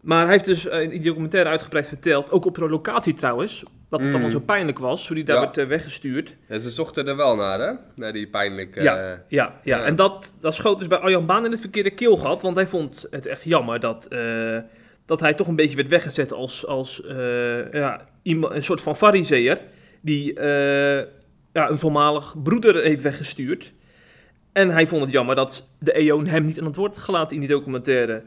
[0.00, 3.62] Maar hij heeft dus eh, in die documentaire uitgebreid verteld, ook op de locatie trouwens,
[3.88, 4.14] dat het Mm.
[4.14, 5.42] allemaal zo pijnlijk was, hoe hij daar Ja.
[5.42, 6.36] werd eh, weggestuurd.
[6.48, 7.72] Ja, ze zochten er wel naar, hè?
[7.94, 8.82] Naar die pijnlijke...
[8.82, 9.78] Ja, eh, ja, ja.
[9.78, 9.84] ja.
[9.84, 13.06] En dat, dat schoot dus bij Arjan Baan in het verkeerde keelgat, want hij vond
[13.10, 14.08] het echt jammer dat,
[15.06, 17.02] dat hij toch een beetje werd weggezet als, als
[17.70, 19.60] ja, iemand, een soort van fariseer
[20.00, 20.40] die
[21.52, 23.72] ja, een voormalig broeder heeft weggestuurd.
[24.52, 27.34] En hij vond het jammer dat de EO hem niet aan het woord had gelaten
[27.34, 28.22] in die documentaire.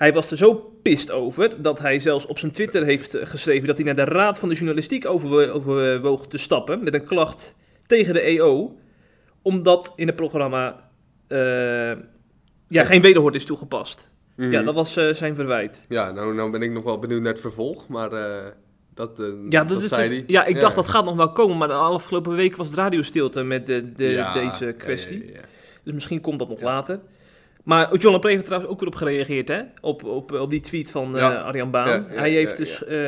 [0.00, 3.66] Hij was er zo pist over dat hij zelfs op zijn Twitter heeft eh, geschreven
[3.66, 7.54] dat hij naar de Raad van de Journalistiek overwo- overwoog te stappen met een klacht
[7.86, 8.76] tegen de EO,
[9.42, 10.90] omdat in het programma
[11.26, 11.38] eh,
[12.68, 14.10] ja, geen wederhoord is toegepast.
[14.36, 14.50] Mhm.
[14.52, 15.80] Ja, dat was eh, zijn verwijt.
[15.88, 18.46] Ja, nou, nou ben ik nog wel benieuwd naar het vervolg, maar eh,
[18.94, 20.24] dat, eh, Ja, dat, zei hij.
[20.26, 23.42] ja, ik dacht dat gaat nog wel komen, maar de afgelopen week was het radiostilte
[23.42, 25.32] met de, de, Ja, deze kwestie.
[25.32, 25.40] ja.
[25.84, 26.64] Dus misschien komt dat nog Ja.
[26.64, 27.00] later.
[27.70, 29.60] Maar John Lepre heeft trouwens ook weer op gereageerd, hè?
[29.80, 31.34] Op, op, op die tweet van eh, Ja.
[31.40, 31.88] Arjan Baan.
[31.88, 32.98] Ja, ja, hij heeft dus eh,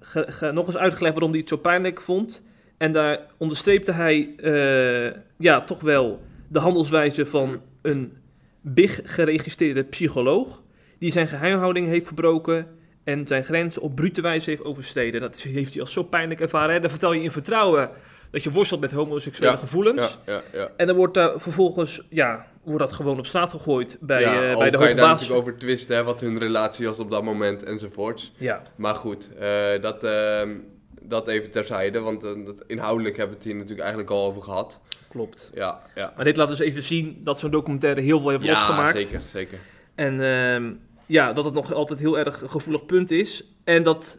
[0.00, 2.42] ge- ge- nog eens uitgelegd waarom hij het zo pijnlijk vond.
[2.76, 8.12] En daar onderstreepte hij eh, ja, toch wel de handelswijze van een
[8.60, 10.62] big geregistreerde psycholoog.
[10.98, 12.66] Die zijn geheimhouding heeft verbroken
[13.04, 15.20] en zijn grens op brute wijze heeft overstreden.
[15.20, 16.74] Dat heeft hij als zo pijnlijk ervaren.
[16.74, 16.80] Hè?
[16.80, 17.90] Dan vertel je in vertrouwen
[18.30, 20.18] dat je worstelt met homoseksuele gevoelens.
[20.26, 20.70] Ja, ja, ja.
[20.76, 24.58] En dan wordt daar vervolgens, ja, wordt dat gewoon op straat gegooid bij, ja, eh,
[24.58, 25.20] bij de kan je hoge daar baas.
[25.20, 28.32] natuurlijk over twisten, hè, wat hun relatie was op dat moment enzovoorts.
[28.38, 30.54] Ja, Maar goed, eh, dat, ehm,
[31.02, 34.42] dat even terzijde, want eh, dat, inhoudelijk hebben we het hier natuurlijk eigenlijk al over
[34.42, 34.80] gehad.
[35.08, 35.50] klopt.
[35.54, 36.12] Ja, ja.
[36.16, 38.96] Maar dit laat dus even zien dat zo'n documentaire heel veel heeft Ja, losgemaakt.
[38.96, 39.58] zeker, zeker.
[39.94, 40.72] En ehm,
[41.06, 43.44] ja, dat het nog altijd heel erg een gevoelig punt is.
[43.64, 44.18] En dat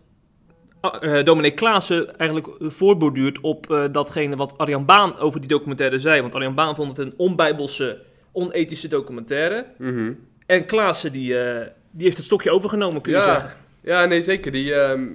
[1.02, 6.22] uh, Dominic Klaassen eigenlijk voorborduurt op datgene wat Arjan Baan over die documentaire zei.
[6.22, 8.02] Want Arjan Baan vond het een onbijbelse,
[8.40, 9.66] onethische documentaire.
[9.78, 10.12] Mhm.
[10.46, 13.26] En Klaassen die, eh, die heeft het stokje overgenomen, kun je Ja.
[13.40, 13.52] zeggen.
[13.82, 14.52] Ja, nee, zeker.
[14.52, 15.06] Die, ehm,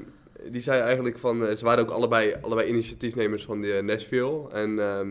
[0.50, 1.46] die zei eigenlijk van...
[1.46, 4.50] eh, ze waren ook allebei, allebei initiatiefnemers van de Nashville.
[4.52, 5.08] En ehm,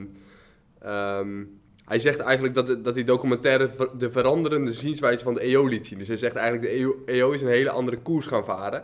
[0.82, 1.44] ehm,
[1.86, 5.88] hij zegt eigenlijk dat, dat die documentaire ver- de veranderende zienswijze van de EO liet
[5.88, 5.98] zien.
[5.98, 8.84] Dus hij zegt eigenlijk de EO, EO is een hele andere koers gaan varen.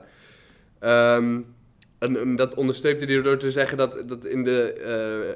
[0.79, 1.45] En,
[2.17, 5.36] en dat onderstreepte hij door te zeggen dat, dat in de eh,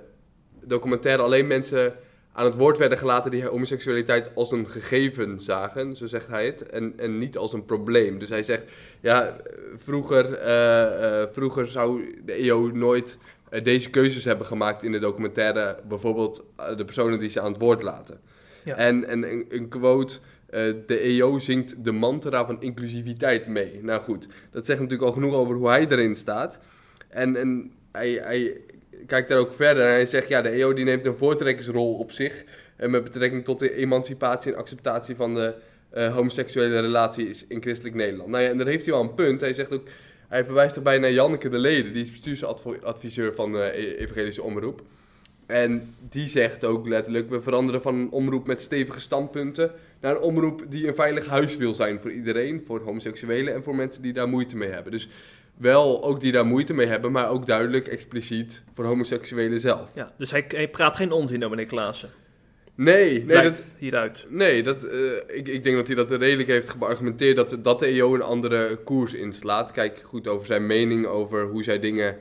[0.67, 1.93] documentaire alleen mensen
[2.33, 6.69] aan het woord werden gelaten die homoseksualiteit als een gegeven zagen, zo zegt hij het,
[6.69, 8.19] en, en niet als een probleem.
[8.19, 9.35] Dus hij zegt, ja,
[9.77, 13.17] vroeger, eh, eh, vroeger zou de EO nooit
[13.49, 16.45] eh, deze keuzes hebben gemaakt in de documentaire, bijvoorbeeld
[16.77, 18.19] de personen die ze aan het woord laten.
[18.63, 18.75] Ja.
[18.75, 20.17] En, en een, een quote,
[20.85, 23.79] de EO zingt de mantra van inclusiviteit mee.
[23.81, 26.59] Nou goed, dat zegt natuurlijk al genoeg over hoe hij erin staat.
[27.07, 28.61] En, en hij, hij
[29.05, 32.11] kijkt daar ook verder en hij zegt, ja, de EO die neemt een voortrekkersrol op
[32.11, 32.43] zich.
[32.75, 35.53] En met betrekking tot de emancipatie en acceptatie van de
[35.89, 38.29] eh, homoseksuele relaties in christelijk Nederland.
[38.29, 39.41] Nou ja, en daar heeft hij wel een punt.
[39.41, 39.87] Hij zegt ook,
[40.27, 44.81] hij verwijst erbij naar Janneke de Leden, die is bestuursadviseur van de E- Evangelische Omroep.
[45.45, 50.21] En die zegt ook letterlijk, we veranderen van een omroep met stevige standpunten naar een
[50.21, 54.13] omroep die een veilig huis wil zijn voor iedereen, voor homoseksuelen en voor mensen die
[54.13, 54.91] daar moeite mee hebben.
[54.91, 55.09] Dus
[55.57, 59.91] wel ook die daar moeite mee hebben, maar ook duidelijk expliciet voor homoseksuelen zelf.
[59.95, 62.09] Ja, dus hij, hij praat geen onzin, Dominic Klaassen.
[62.75, 64.25] Nee, nee, dat, hieruit.
[64.29, 67.85] nee dat, eh, ik, ik denk dat hij dat redelijk heeft beargumenteerd dat, dat de
[67.85, 69.71] EO een andere koers inslaat.
[69.71, 72.17] Kijk goed over zijn mening over hoe zij dingen,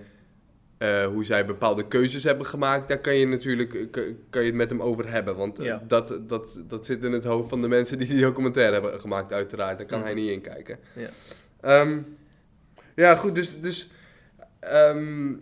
[0.78, 2.88] eh, hoe zij bepaalde keuzes hebben gemaakt.
[2.88, 5.82] Daar kan je natuurlijk eh, kan je het met hem over hebben, want Ja.
[5.86, 9.32] dat, dat, dat zit in het hoofd van de mensen die die documentaire hebben gemaakt,
[9.32, 9.78] uiteraard.
[9.78, 10.78] Daar kan hij niet in kijken.
[10.92, 11.08] Ja.
[11.60, 11.98] Ehm,
[13.02, 13.88] ja, goed, dus, dus
[14.60, 15.32] ehm,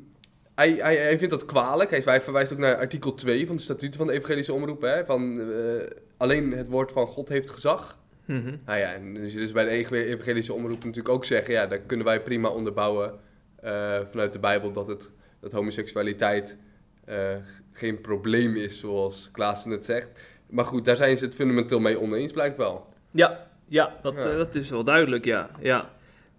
[0.54, 1.90] hij, hij, hij vindt dat kwalijk.
[1.90, 4.82] Hij, hij verwijst ook naar artikel 2 van de statuten van de evangelische omroep.
[4.82, 7.98] Hè, van eh, alleen het woord van God heeft gezag.
[8.24, 8.56] Mhm.
[8.66, 11.54] Nou ja, en dus, dus bij de evangelische omroep natuurlijk ook zeggen...
[11.54, 13.14] ja, daar kunnen wij prima onderbouwen
[13.60, 14.72] eh, vanuit de Bijbel...
[14.72, 16.56] dat, het, dat homoseksualiteit
[17.04, 17.34] eh,
[17.72, 20.10] geen probleem is, zoals Klaassen het zegt.
[20.46, 22.86] Maar goed, daar zijn ze het fundamenteel mee oneens, blijkt wel.
[23.10, 24.36] Ja, ja, dat, Ja.
[24.36, 25.50] dat is wel duidelijk, ja.
[25.60, 25.90] ja.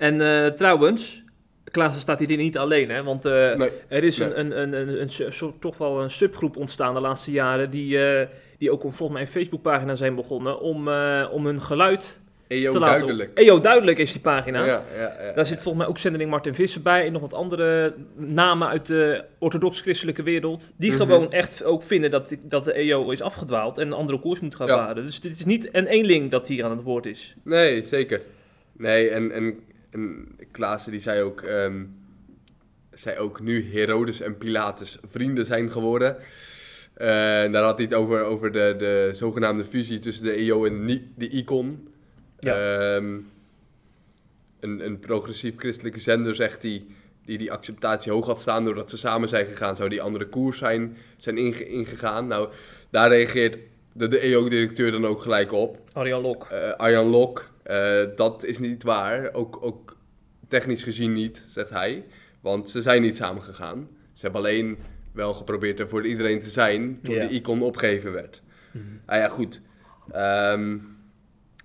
[0.01, 1.23] En eh, trouwens,
[1.63, 4.33] Klaassen staat hier niet alleen, hè, want eh, Nee, er is nee.
[4.33, 8.71] een, een, een, een, toch wel een subgroep ontstaan de laatste jaren, die, eh, die
[8.71, 10.87] ook om, volgens mij een Facebookpagina zijn begonnen, om,
[11.31, 12.99] om hun geluid EO te laten...
[12.99, 13.37] duidelijk.
[13.37, 14.65] EO Duidelijk is die pagina.
[14.65, 17.33] Ja, ja, ja, Daar zit volgens mij ook zendeling Martin Visser bij en nog wat
[17.33, 20.71] andere namen uit de orthodox-christelijke wereld.
[20.77, 20.99] Die Mhm.
[20.99, 24.55] gewoon echt ook vinden dat, dat de EO is afgedwaald en een andere koers moet
[24.55, 25.03] gaan varen.
[25.03, 27.35] Dus dit is niet een eenling dat hier aan het woord is.
[27.43, 28.21] Nee, zeker.
[28.71, 29.59] Nee, en, en,
[29.91, 31.83] en Klaassen die zei ook, ehm,
[32.93, 36.17] zei ook nu Herodes en Pilatus vrienden zijn geworden.
[36.93, 40.65] Eh, en daar had hij het over, over de, de zogenaamde fusie tussen de EO
[40.65, 41.87] en de Icon.
[42.39, 43.17] Ehm,
[44.59, 46.85] een, een progressief christelijke zender zegt hij,
[47.25, 50.57] die die acceptatie hoog had staan doordat ze samen zijn gegaan, zou die andere koers
[50.57, 52.27] zijn, zijn inge- ingegaan.
[52.27, 52.49] Nou,
[52.89, 53.57] daar reageert
[53.93, 55.79] de, de EO-directeur dan ook gelijk op.
[55.93, 56.45] Arjan Lok.
[56.45, 59.33] Eh, Arjan Lok, Eh, dat is niet waar.
[59.33, 59.97] Ook, ook
[60.47, 62.05] technisch gezien niet, zegt hij.
[62.41, 63.87] Want ze zijn niet samengegaan.
[64.13, 64.77] Ze hebben alleen
[65.13, 68.41] wel geprobeerd er voor iedereen te zijn toen de icon opgegeven werd.
[69.05, 69.61] Ah ja, goed.
[70.11, 70.77] Ehm,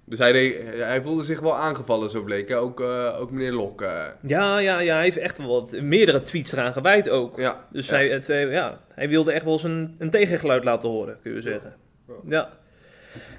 [0.04, 0.32] dus hij,
[0.76, 2.48] hij voelde zich wel aangevallen, zo bleek.
[2.48, 2.58] hè.
[2.58, 3.82] Ook, eh, ook meneer Lok.
[3.82, 7.38] eh, Ja, ja, ja, hij heeft echt wel wat, meerdere tweets eraan gewijd ook.
[7.38, 7.94] ja, Dus ja.
[7.94, 11.40] Hij, het, ja, hij wilde echt wel eens een, een tegengeluid laten horen, kun je
[11.40, 11.74] zeggen.
[12.08, 12.14] Ja.
[12.28, 12.50] Ja.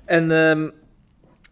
[0.05, 0.69] En ehm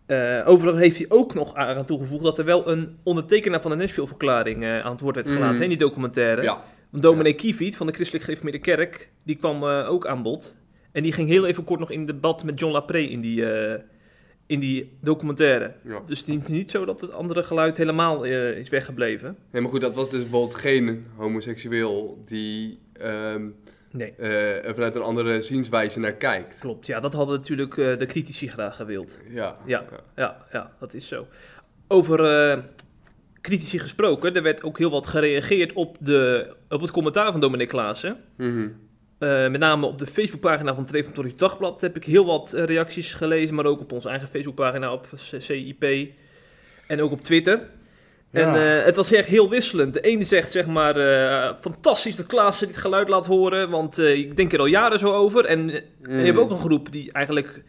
[0.05, 3.77] eh, overigens heeft hij ook nog aan toegevoegd dat er wel een ondertekenaar van de
[3.77, 6.41] Nashville-verklaring eh, aan het woord werd gelaten hè, in die documentaire.
[6.41, 10.55] Ja, Want Dominee Kiefiet van de Christelijk Gereformeerde Kerk, die kwam eh, ook aan bod.
[10.91, 13.45] En die ging heel even kort nog in debat met John Lapré in die,
[14.45, 15.73] in die documentaire.
[15.83, 16.01] ja.
[16.05, 19.37] Dus het is niet zo dat het andere geluid helemaal is weggebleven.
[19.51, 23.47] Nee, maar goed, dat was dus bijvoorbeeld geen homoseksueel die ehm,
[23.95, 24.13] Nee.
[24.17, 26.59] eh, er vanuit een andere zienswijze naar kijkt.
[26.59, 29.19] Klopt, ja, dat hadden natuurlijk eh, de critici graag gewild.
[29.29, 29.85] Ja, Ja.
[30.15, 31.27] Ja, ja, dat is zo.
[31.87, 32.59] Over eh,
[33.41, 37.67] critici gesproken, er werd ook heel wat gereageerd op, de, op het commentaar van Dominic
[37.67, 38.17] Klaassen.
[38.37, 38.67] Mhm.
[39.19, 43.55] Met name op de Facebookpagina van het Reformatorisch Dagblad heb ik heel wat reacties gelezen,
[43.55, 45.83] maar ook op onze eigen Facebookpagina op CIP
[46.87, 47.69] en ook op Twitter.
[48.35, 48.77] En Ja.
[48.79, 49.93] eh, het was echt heel wisselend.
[49.93, 54.13] De ene zegt zeg maar, eh, fantastisch dat Klaassen dit geluid laat horen, want eh,
[54.13, 55.45] ik denk er al jaren zo over.
[55.45, 56.19] En Mhm.
[56.19, 57.63] je hebt ook een groep die eigenlijk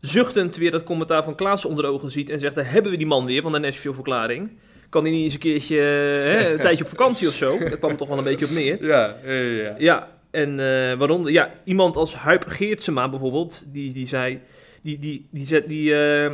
[0.00, 3.06] zuchtend weer dat commentaar van Klaassen onder ogen ziet en zegt, daar hebben we die
[3.06, 4.50] man weer van de Nashville-verklaring.
[4.88, 7.58] Kan hij niet eens een keertje, hè, een tijdje op vakantie of zo?
[7.58, 8.84] Daar kwam het toch wel een beetje op neer.
[8.84, 10.08] Ja, ja, ja, ja.
[10.30, 10.56] En
[10.98, 14.40] waaronder, ja, iemand als Huip Geertsema bijvoorbeeld, die, die zei,
[14.82, 16.32] die, die, die, zet, die eh,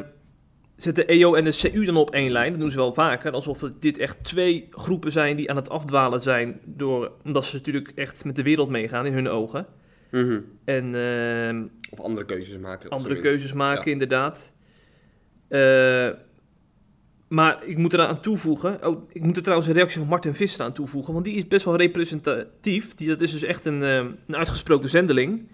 [0.79, 2.51] zet de EO en de CU dan op één lijn.
[2.51, 6.21] Dat doen ze wel vaker, alsof dit echt twee groepen zijn die aan het afdwalen
[6.21, 9.67] zijn, door, omdat ze natuurlijk echt met de wereld meegaan in hun ogen.
[10.11, 10.41] Mhm.
[10.65, 12.91] En eh, Of andere keuzes maken.
[12.91, 13.91] andere keuzes maken, Ja.
[13.93, 14.53] inderdaad.
[15.49, 16.09] Eh,
[17.29, 18.87] maar ik moet eraan toevoegen.
[18.87, 21.13] Oh, ik moet er trouwens een reactie van Martin Visser aan toevoegen.
[21.13, 22.95] Want die is best wel representatief.
[22.95, 25.49] Die, dat is dus echt een, eh, een uitgesproken zendeling.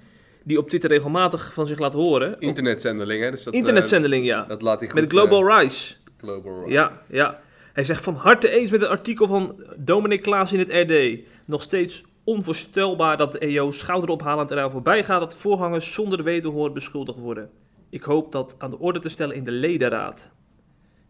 [0.44, 2.40] Die op Twitter regelmatig van zich laat horen.
[2.40, 3.30] Internetzendeling, hè?
[3.30, 4.44] Dus dat, eh, Internetzendeling, ja.
[4.44, 5.00] dat laat hij goed...
[5.00, 5.94] Met Global Rise.
[5.94, 6.72] eh, Global Rise.
[6.72, 7.40] Ja, ja.
[7.72, 11.18] Hij zegt van harte eens met het artikel van Dominic Klaas in het RD.
[11.46, 17.18] Nog steeds onvoorstelbaar dat de EO schouderophalend eraan voorbij gaat dat voorgangers zonder wederhoor beschuldigd
[17.18, 17.50] worden.
[17.90, 20.30] Ik hoop dat aan de orde te stellen in de ledenraad.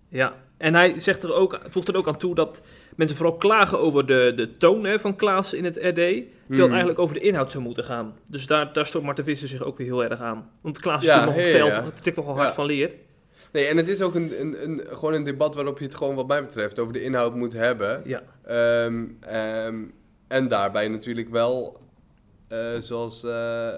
[0.08, 2.62] Ja, en hij zegt er ook, voegt er ook aan toe dat
[2.94, 5.82] mensen vooral klagen over de, de toon hè, van Klaas in het RD.
[5.84, 6.68] Terwijl het Mhm.
[6.70, 8.14] eigenlijk over de inhoud zou moeten gaan.
[8.30, 10.50] Dus daar, daar stoot Marten Visser zich ook weer heel erg aan.
[10.60, 11.74] Want Klaas is Ja, natuurlijk nog ja.
[11.74, 12.54] veld, het tikt nogal hard Ja.
[12.54, 12.90] van leer.
[13.52, 16.14] Nee, en het is ook een, een, een, gewoon een debat waarop je het gewoon
[16.14, 18.02] wat mij betreft over de inhoud moet hebben.
[18.04, 19.74] Ja, Ehm, ehm,
[20.28, 21.80] en daarbij natuurlijk wel,
[22.48, 23.68] eh, zoals eh,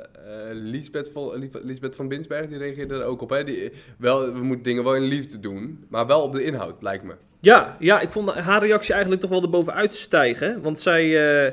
[0.52, 3.31] Liesbeth, van, Liesbeth van Binsberg, die reageerde er ook op.
[3.31, 3.44] Hè?
[3.44, 7.05] Die, wel, we moeten dingen wel in liefde doen, maar wel op de inhoud, lijkt
[7.05, 7.14] me.
[7.47, 10.61] Ja, ja, ik vond haar reactie eigenlijk toch wel erbovenuit stijgen.
[10.63, 11.03] Want zij,
[11.47, 11.53] eh,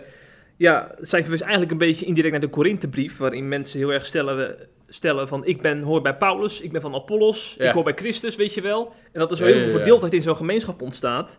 [0.58, 4.56] ja, zij verwees eigenlijk een beetje indirect naar de Korinthebrief, waarin mensen heel erg stellen,
[4.88, 7.68] stellen van ik ben, hoor bij Paulus, ik ben van Apollos, Ja.
[7.68, 8.94] ik hoor bij Christus, weet je wel.
[9.12, 9.80] En dat er zo Ja, heel ja, veel ja.
[9.80, 11.38] verdeeldheid in zo'n gemeenschap ontstaat.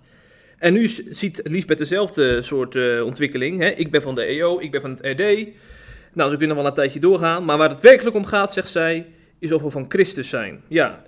[0.59, 3.61] En nu ziet Lisbeth dezelfde soort eh, ontwikkeling.
[3.61, 3.69] Hè?
[3.69, 5.49] Ik ben van de EO, ik ben van het RD.
[6.13, 7.45] Nou, ze kunnen wel een tijdje doorgaan.
[7.45, 9.07] Maar waar het werkelijk om gaat, zegt zij,
[9.39, 10.63] is of we van Christus zijn.
[10.69, 11.03] Ja,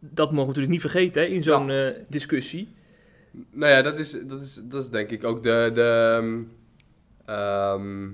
[0.00, 2.74] dat mogen we natuurlijk niet vergeten hè, in zo'n eh, discussie.
[3.50, 6.42] Nou ja, dat is, dat is, dat is denk ik ook de, de, ehm,
[7.24, 8.08] ehm,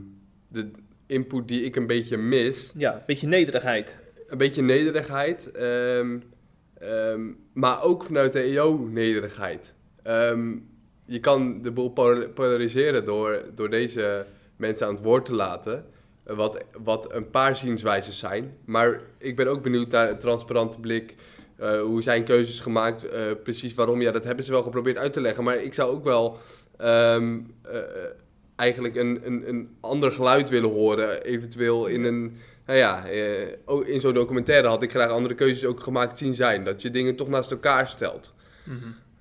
[0.49, 0.71] de
[1.07, 2.73] input die ik een beetje mis.
[2.75, 3.97] Ja, een beetje nederigheid.
[4.29, 6.19] Een beetje nederigheid, ehm,
[7.53, 9.75] maar ook vanuit de EO nederigheid.
[10.03, 10.57] Ehm,
[11.05, 15.85] je kan de boel pol- polariseren door, door deze mensen aan het woord te laten,
[16.25, 18.57] wat, wat een paar zienswijzes zijn.
[18.65, 21.15] Maar ik ben ook benieuwd naar een transparante blik,
[21.63, 24.01] eh, hoe zijn keuzes gemaakt, eh, precies waarom.
[24.01, 26.39] Ja, dat hebben ze wel geprobeerd uit te leggen, maar ik zou ook wel
[26.77, 27.79] ehm, eh,
[28.57, 32.37] eigenlijk een, een, een ander geluid willen horen, eventueel in een...
[32.67, 33.05] Nou ja,
[33.85, 36.65] in zo'n documentaire had ik graag andere keuzes ook gemaakt zien zijn.
[36.65, 38.35] Dat je dingen toch naast elkaar stelt.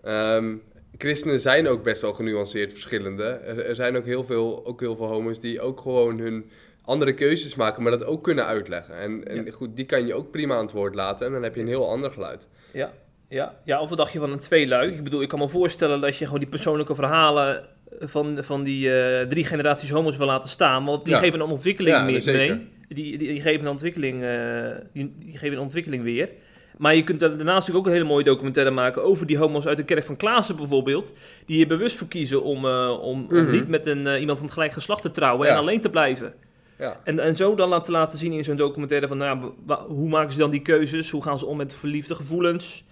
[0.03, 0.55] Ehm,
[0.97, 3.23] christenen zijn ook best wel genuanceerd verschillende.
[3.23, 6.49] Er, er zijn ook heel, veel, ook heel veel homo's die ook gewoon hun
[6.85, 8.95] andere keuzes maken, maar dat ook kunnen uitleggen.
[8.97, 9.51] En, en Ja.
[9.51, 11.67] goed, die kan je ook prima aan het woord laten en dan heb je een
[11.67, 12.47] heel ander geluid.
[12.73, 12.91] Ja,
[13.29, 14.93] ja, ja, of wat dacht je van een tweeluik?
[14.93, 17.63] Ik bedoel, ik kan me voorstellen dat je gewoon die persoonlijke verhalen
[17.99, 20.85] van, van die eh, drie generaties homo's wil laten staan.
[20.85, 21.19] Want die Ja.
[21.19, 22.21] geven een ontwikkeling Ja, mee.
[22.25, 22.67] mee.
[22.87, 26.29] Die, die, die geven een ontwikkeling, eh, die, die geven een ontwikkeling weer.
[26.77, 29.77] Maar je kunt daarnaast natuurlijk ook een hele mooie documentaire maken over die homo's uit
[29.77, 31.11] de kerk van Klaassen bijvoorbeeld.
[31.45, 33.51] Die er bewust voor kiezen om, eh, om, om Mhm.
[33.51, 36.33] niet met een, iemand van het gelijk geslacht te trouwen en alleen te blijven.
[36.81, 40.09] Ja, En, en zo dan laten, laten zien in zo'n documentaire van nou, ja, hoe
[40.09, 41.09] maken ze dan die keuzes?
[41.09, 42.85] Hoe gaan ze om met verliefde gevoelens?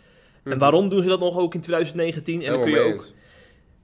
[0.43, 2.41] En waarom doen ze dat nog ook in 2019?
[2.41, 3.13] En dan, kun je ook, eens.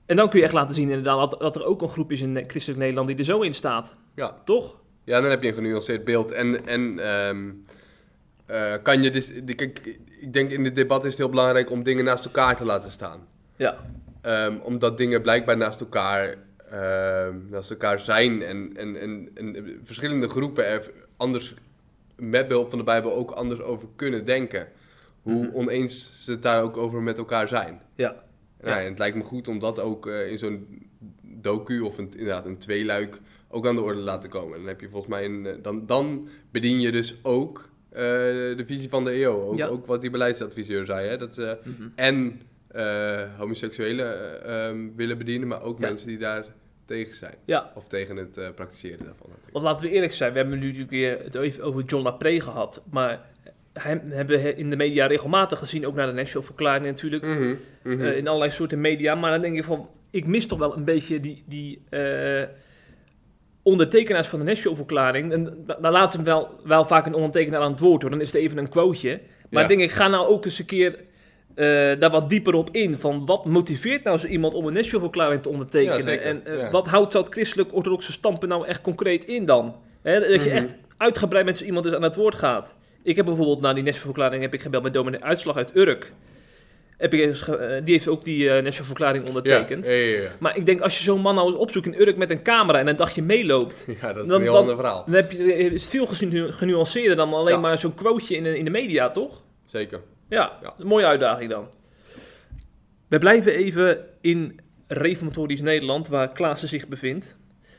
[0.06, 2.20] en dan kun je echt laten zien inderdaad dat, dat er ook een groep is
[2.20, 3.94] in christelijk Nederland die er zo in staat.
[4.14, 4.36] Ja.
[4.44, 4.76] Toch?
[5.04, 6.32] Ja, dan heb je een genuanceerd beeld.
[6.32, 7.50] En, en ehm,
[8.46, 9.32] eh, kan je dus...
[9.56, 12.64] Kijk, ik denk in dit debat is het heel belangrijk om dingen naast elkaar te
[12.64, 13.26] laten staan.
[13.56, 13.76] Ja.
[14.20, 16.34] Ehm, omdat dingen blijkbaar naast elkaar,
[17.50, 21.54] naast elkaar zijn en, en, en, en verschillende groepen er anders
[22.16, 24.68] met behulp van de Bijbel ook anders over kunnen denken.
[25.22, 25.54] Hoe Mhm.
[25.56, 27.80] oneens ze het daar ook over met elkaar zijn.
[27.94, 28.24] Ja.
[28.60, 28.80] Nou, Ja.
[28.82, 30.88] en het lijkt me goed om dat ook eh, in zo'n
[31.22, 34.58] docu of een, inderdaad een tweeluik ook aan de orde te laten komen.
[34.58, 38.62] Dan heb je volgens mij een, eh, dan, dan bedien je dus ook eh, de
[38.66, 39.48] visie van de EO.
[39.48, 39.66] Ook, Ja.
[39.66, 41.08] ook wat die beleidsadviseur zei.
[41.08, 41.16] Hè?
[41.16, 41.88] Dat Mhm.
[41.94, 42.40] en
[43.38, 45.86] homoseksuelen eh, ehm, willen bedienen, maar ook Ja.
[45.88, 46.44] mensen die daar
[46.84, 47.34] tegen zijn.
[47.44, 49.52] Ja, Of tegen het eh, praktiseren daarvan natuurlijk.
[49.52, 52.40] want laten we eerlijk zijn, we hebben nu natuurlijk weer het even over John Lapree
[52.40, 53.20] gehad, maar
[53.72, 57.54] hem hebben we in de media regelmatig gezien, ook naar de National Verklaring natuurlijk, Mhm,
[57.82, 58.00] mhm.
[58.04, 60.84] eh, in allerlei soorten media, maar dan denk je van, ik mis toch wel een
[60.84, 62.42] beetje die, die eh,
[63.62, 67.60] ondertekenaars van de National Verklaring, en da- dan laten we wel, wel vaak een ondertekenaar
[67.60, 69.68] aan het woord hoor, dan is het even een quoteje, maar Ja.
[69.68, 70.98] denk ik, ga nou ook eens een keer
[71.56, 71.66] eh,
[72.00, 72.96] daar wat dieper op in.
[72.98, 76.12] Van wat motiveert nou zo iemand om een national verklaring te ondertekenen?
[76.14, 76.70] Ja, en eh, Ja.
[76.70, 79.76] wat houdt dat christelijk-orthodoxe standpunt nou echt concreet in dan?
[80.02, 80.48] Hè, dat je Mhm.
[80.56, 82.74] echt uitgebreid met zo iemand dus aan het woord gaat.
[83.02, 86.12] Ik heb bijvoorbeeld na die national verklaring heb ik gebeld met dominee Uitslag uit Urk.
[86.96, 89.86] Heb ik eens ge- eh, die heeft ook die eh national verklaring ja, ondertekend.
[89.86, 90.30] ja.
[90.38, 92.78] Maar ik denk, als je zo'n man nou eens opzoekt in Urk met een camera
[92.78, 95.04] en een dagje meeloopt, Ja, dat is Dan- een heel dan- ander verhaal.
[95.06, 98.64] dan heb je, is het veel genu- genuanceerder dan alleen maar zo'n quoteje in, in
[98.64, 99.42] de media, toch?
[99.66, 100.00] Zeker.
[100.28, 100.74] Ja, Ja.
[100.78, 101.68] een mooie uitdaging dan.
[103.08, 107.36] We blijven even in reformatorisch Nederland, waar Klaassen zich bevindt.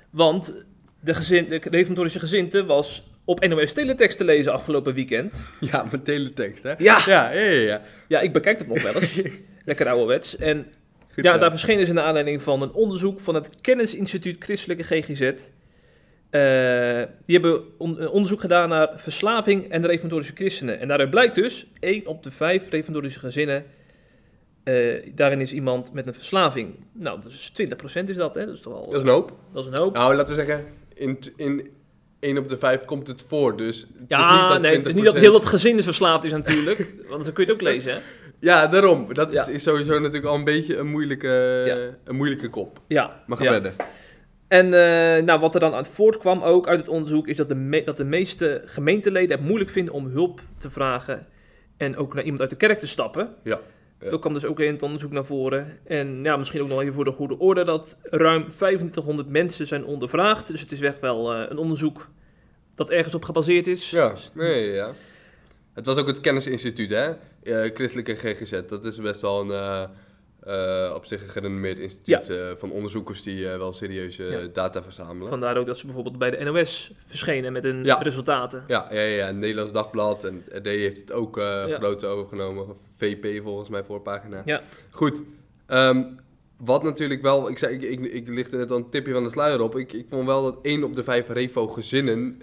[0.10, 0.54] Want
[1.00, 5.34] de, gezin, de reformatorische gezinte was op NOS Teletext te lezen afgelopen weekend.
[5.72, 6.74] Ja, met teletext, hè?
[6.78, 7.52] Ja, Ja, ja, ja.
[7.62, 7.82] ja.
[8.08, 9.22] ja ik bekijk het nog wel eens.
[9.66, 10.38] Lekker ouderwets.
[10.38, 10.66] En
[11.14, 14.84] Goed ja, daar verscheen is in de aanleiding van een onderzoek van het Kennisinstituut Christelijke
[14.84, 15.32] GGZ.
[16.30, 20.80] Eh, die hebben on- een onderzoek gedaan naar verslaving en de reformatorische christenen.
[20.80, 23.66] En daaruit blijkt dus, 1 op de 5 reformatorische gezinnen,
[24.64, 26.76] eh, daarin is iemand met een verslaving.
[26.94, 28.46] Nou, dat is 20% is dat, hè?
[28.46, 29.34] Dat is toch wel, Dat is een hoop.
[29.54, 29.94] dat is een hoop.
[29.94, 31.70] Nou, laten we zeggen, in, in
[32.20, 33.80] 1 op de 5 komt het voor, dus...
[33.82, 35.84] Het ja, is niet dat nee, het is niet 20% dat heel dat gezin is
[35.84, 38.00] verslaafd is natuurlijk, want dan kun je het ook lezen, hè?
[38.40, 39.14] Ja, daarom.
[39.14, 39.42] Dat Ja.
[39.42, 41.78] is, is sowieso natuurlijk al een beetje een moeilijke, Ja.
[42.04, 42.80] een moeilijke kop.
[42.88, 43.24] Ja.
[43.28, 43.50] Maar ga ja.
[43.52, 43.74] verder.
[44.48, 47.82] En eh, nou, wat er dan uit voortkwam ook uit het onderzoek, is dat de,
[47.86, 51.28] dat de meeste gemeenteleden het moeilijk vinden om hulp te vragen
[51.78, 53.36] en ook naar iemand uit de kerk te stappen.
[53.44, 53.60] Ja,
[54.02, 54.10] ja.
[54.10, 55.80] Dat kwam dus ook in het onderzoek naar voren.
[55.84, 59.86] En ja, misschien ook nog even voor de goede orde dat ruim 2500 mensen zijn
[59.86, 60.48] ondervraagd.
[60.48, 62.10] Dus het is echt wel eh, een onderzoek
[62.76, 63.90] dat ergens op gebaseerd is.
[63.90, 64.92] Ja, nee, ja.
[65.74, 67.14] Het was ook het kennisinstituut, hè?
[67.44, 68.62] Eh, Christelijke GGZ.
[68.68, 69.90] Dat is best wel een
[70.48, 74.48] eh, op zich een gerenommeerd instituut eh, van onderzoekers die eh, wel serieuze Ja.
[74.54, 75.30] data verzamelen.
[75.30, 77.96] Vandaar ook dat ze bijvoorbeeld bij de NOS verschenen met hun Ja.
[78.02, 78.64] resultaten.
[78.68, 82.66] Ja, ja, ja, het Nederlands Dagblad en het RD heeft het ook groot overgenomen.
[82.96, 84.42] VP volgens mij voorpagina.
[84.46, 84.62] Ja.
[84.90, 85.22] Goed.
[85.66, 86.04] Ehm,
[86.58, 89.30] wat natuurlijk wel, ik, zei, ik, ik, ik lichtte net al een tipje van de
[89.30, 89.78] sluier op.
[89.78, 92.42] Ik, ik vond wel dat 1 op de 5 revo-gezinnen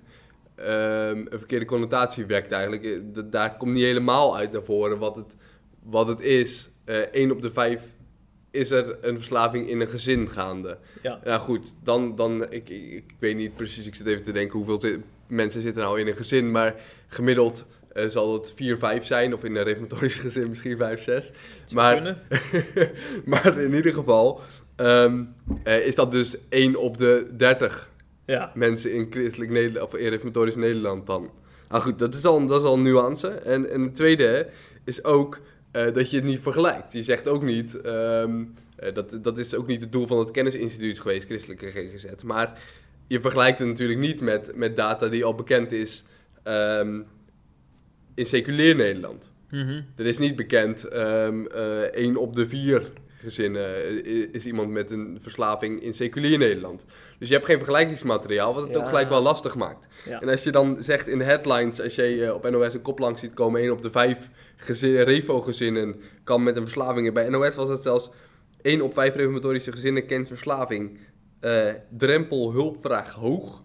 [0.54, 3.00] ehm, een verkeerde connotatie wekt eigenlijk.
[3.32, 5.36] Daar komt niet helemaal uit naar voren wat het,
[5.82, 6.68] wat het is.
[7.12, 7.92] 1 op de 5
[8.54, 10.78] is er een verslaving in een gezin gaande.
[11.02, 11.20] Ja.
[11.24, 11.74] Ja, goed.
[11.82, 14.82] Dan, dan ik, ik, ik weet niet precies, ik zit even te denken hoeveel
[15.26, 16.74] mensen zitten nou in een gezin, maar
[17.06, 21.30] gemiddeld eh, zal het 4, 5 zijn, of in een reformatorisch gezin misschien 5, 6.
[21.70, 22.16] Maar,
[23.24, 24.40] maar in ieder geval
[24.76, 25.24] ehm,
[25.62, 27.90] eh, is dat dus 1 op de 30
[28.26, 28.50] Ja.
[28.54, 31.30] mensen in christelijk Nederland, of in reformatorisch Nederland dan.
[31.68, 33.28] Nou goed, dat is al, dat is al een nuance.
[33.28, 34.48] En, en het tweede
[34.84, 35.40] is ook
[35.74, 36.92] eh, dat je het niet vergelijkt.
[36.92, 38.44] Je zegt ook niet, ehm,
[38.76, 42.22] eh, dat, dat is ook niet het doel van het kennisinstituut geweest, christelijke GGZ.
[42.24, 42.58] Maar
[43.06, 46.04] je vergelijkt het natuurlijk niet met, met data die al bekend is
[46.42, 47.00] ehm,
[48.14, 49.32] in seculier Nederland.
[49.50, 49.82] Mhm.
[49.96, 51.28] Er is niet bekend, eh
[51.92, 56.86] 1 op de 4 gezinnen is iemand met een verslaving in seculier Nederland.
[57.18, 59.86] Dus je hebt geen vergelijkingsmateriaal, wat het ook gelijk wel lastig maakt.
[60.04, 60.20] Ja.
[60.20, 63.20] En als je dan zegt in de headlines, als je op NOS een kop langs
[63.20, 67.12] ziet komen, 1 op de 5 gezin, revo-gezinnen kan met een verslaving.
[67.12, 68.10] Bij NOS was het zelfs
[68.62, 70.98] 1 op 5 reformatorische gezinnen kent verslaving.
[71.40, 73.62] Eh, drempel hulpvraag hoog.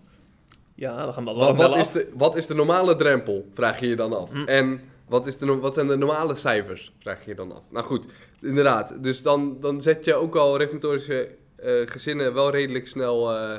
[0.75, 3.45] Ja, dan gaan we Wat, wat, is de, wat is de normale drempel?
[3.53, 4.31] Vraag je je dan af.
[4.31, 4.43] Hm.
[4.43, 6.93] En wat, is de, wat zijn de normale cijfers?
[6.99, 7.71] Vraag je je dan af.
[7.71, 8.05] Nou goed,
[8.41, 9.03] inderdaad.
[9.03, 13.57] Dus dan, dan zet je ook al reformatorische eh, gezinnen wel redelijk snel eh,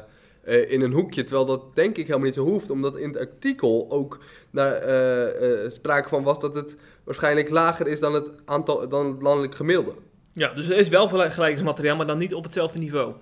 [0.50, 1.24] eh, in een hoekje.
[1.24, 4.18] Terwijl dat denk ik helemaal niet zo hoeft, omdat in het artikel ook
[4.50, 9.06] naar, eh, eh, sprake van was dat het waarschijnlijk lager is dan het, aantal, dan
[9.06, 9.92] het landelijk gemiddelde.
[10.32, 13.12] Ja, dus er is wel vergelijkingsmateriaal, maar dan niet op hetzelfde niveau.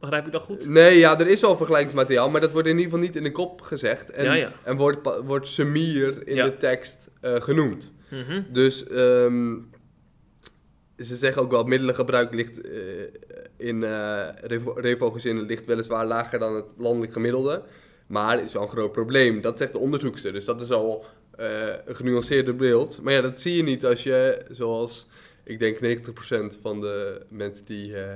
[0.00, 0.68] Begrijp ik dat goed?
[0.68, 3.32] Nee, ja, er is wel vergelijkingsmateriaal, maar dat wordt in ieder geval niet in de
[3.32, 4.10] kop gezegd.
[4.10, 4.52] En, Ja, ja.
[4.62, 6.44] en wordt, wordt semier in Ja.
[6.44, 7.92] de tekst genoemd.
[8.10, 8.42] Mhm.
[8.52, 9.54] Dus ehm,
[11.04, 12.80] ze zeggen ook wel, middelengebruik ligt eh,
[13.56, 17.62] in eh revo- revogezinnen ligt weliswaar lager dan het landelijk gemiddelde.
[18.06, 19.40] Maar is wel een groot probleem.
[19.40, 20.32] Dat zegt de onderzoekster.
[20.32, 21.04] Dus dat is al
[21.36, 23.00] eh, een genuanceerder beeld.
[23.02, 25.06] Maar ja, dat zie je niet als je, zoals
[25.44, 28.14] ik denk 90% van de mensen die eh,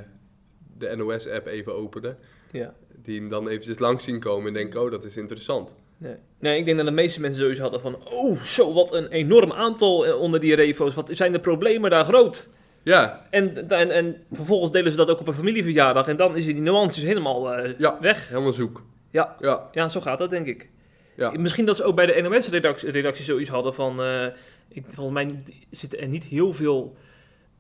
[0.79, 2.19] de NOS-app even openen,
[2.53, 2.75] Ja.
[3.03, 5.75] die hem dan eventjes langs zien komen en denken, oh, dat is interessant.
[5.97, 6.15] Nee.
[6.39, 7.97] nee, ik denk dat de meeste mensen sowieso hadden van...
[8.05, 10.95] Oh, zo, wat een enorm aantal eh, onder die refo's.
[10.95, 12.49] Wat zijn de problemen daar groot?
[12.83, 16.09] Ja, En, en, en vervolgens delen ze dat ook op een familieverjaardag.
[16.09, 17.97] En dan is die nuances helemaal eh, Ja.
[18.01, 18.29] weg.
[18.29, 18.85] helemaal zoek.
[19.11, 19.37] Ja.
[19.41, 20.69] Ja, ja, zo gaat dat denk ik.
[21.17, 21.31] ja.
[21.37, 24.03] Misschien dat ze ook bij de NOS-redactie redactie zoiets hadden van...
[24.03, 24.27] eh,
[24.69, 26.97] ik, volgens mij zitten er niet heel veel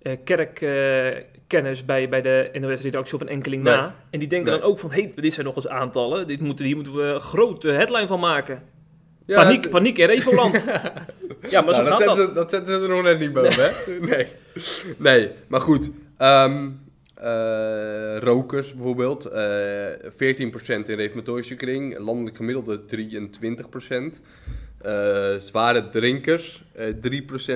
[0.02, 3.74] eh kerkkennis bij, bij de NOS-redactie op een enkeling Nee.
[3.74, 3.94] na.
[4.10, 4.60] En die denken Nee.
[4.60, 4.90] dan ook van...
[4.92, 6.26] Hé, hey, dit zijn nog eens aantallen.
[6.26, 8.62] Dit moeten, hier moeten we een grote headline van maken.
[9.30, 10.54] Ja, paniek, d- paniek in Revoland.
[11.50, 12.16] ja, maar zo Nou, dat, gaat dat.
[12.16, 13.70] Ze, dat zetten ze er nog net niet boven, hè?
[14.10, 14.26] Nee.
[14.96, 15.90] Nee, maar goed.
[16.16, 16.68] Ehm,
[17.14, 19.24] eh, rokers bijvoorbeeld.
[19.24, 21.98] eh 14% in reformatorische kring.
[21.98, 24.20] Landelijk gemiddelde 23%.
[24.80, 26.62] Eh zware drinkers.
[26.72, 26.86] eh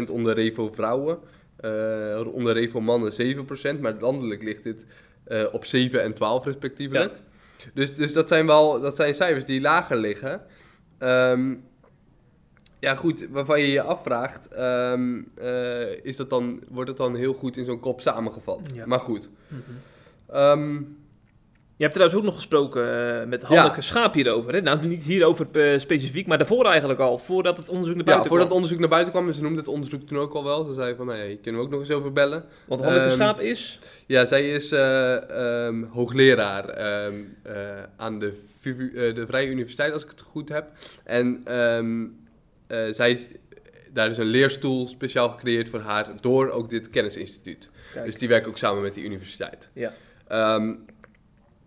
[0.06, 1.18] 3% onder revo vrouwen.
[1.56, 3.80] eh, onder revo mannen 7%.
[3.80, 4.86] Maar landelijk ligt dit
[5.24, 7.12] eh, op 7 en 12 respectievelijk.
[7.74, 10.40] Dus, dus dat zijn wel dat zijn cijfers die lager liggen.
[10.98, 11.54] Ehm,
[12.78, 17.56] ja, goed, waarvan je je afvraagt, eh, is dat dan, wordt het dan heel goed
[17.56, 18.60] in zo'n kop samengevat?
[18.74, 18.86] Ja.
[18.86, 19.30] Maar goed.
[20.26, 20.82] Ehm,
[21.76, 24.52] Je hebt trouwens ook nog gesproken eh, met Hanneke Schaap hierover.
[24.52, 24.60] Hè?
[24.60, 27.18] Nou, niet hierover eh, specifiek, maar daarvoor eigenlijk al.
[27.18, 28.56] Voordat het onderzoek naar ja, buiten voordat het kwam.
[28.56, 30.64] onderzoek naar buiten kwam, en ze noemde het onderzoek toen ook al wel.
[30.64, 32.44] Ze zei van, nou ja, hier kunnen we ook nog eens over bellen.
[32.66, 33.78] Want Hanneke Ehm, Schaap is...
[34.06, 37.54] Ja, zij is eh, ehm, hoogleraar ehm, eh,
[37.96, 40.66] aan de, VU de Vrije Universiteit, als ik het goed heb.
[41.04, 41.42] En
[42.90, 43.26] zij is,
[43.92, 47.70] daar is een leerstoel speciaal gecreëerd voor haar door ook dit kennisinstituut.
[47.92, 48.04] Kijk.
[48.04, 49.68] Dus die werken ook samen met die universiteit.
[49.72, 49.92] Ja.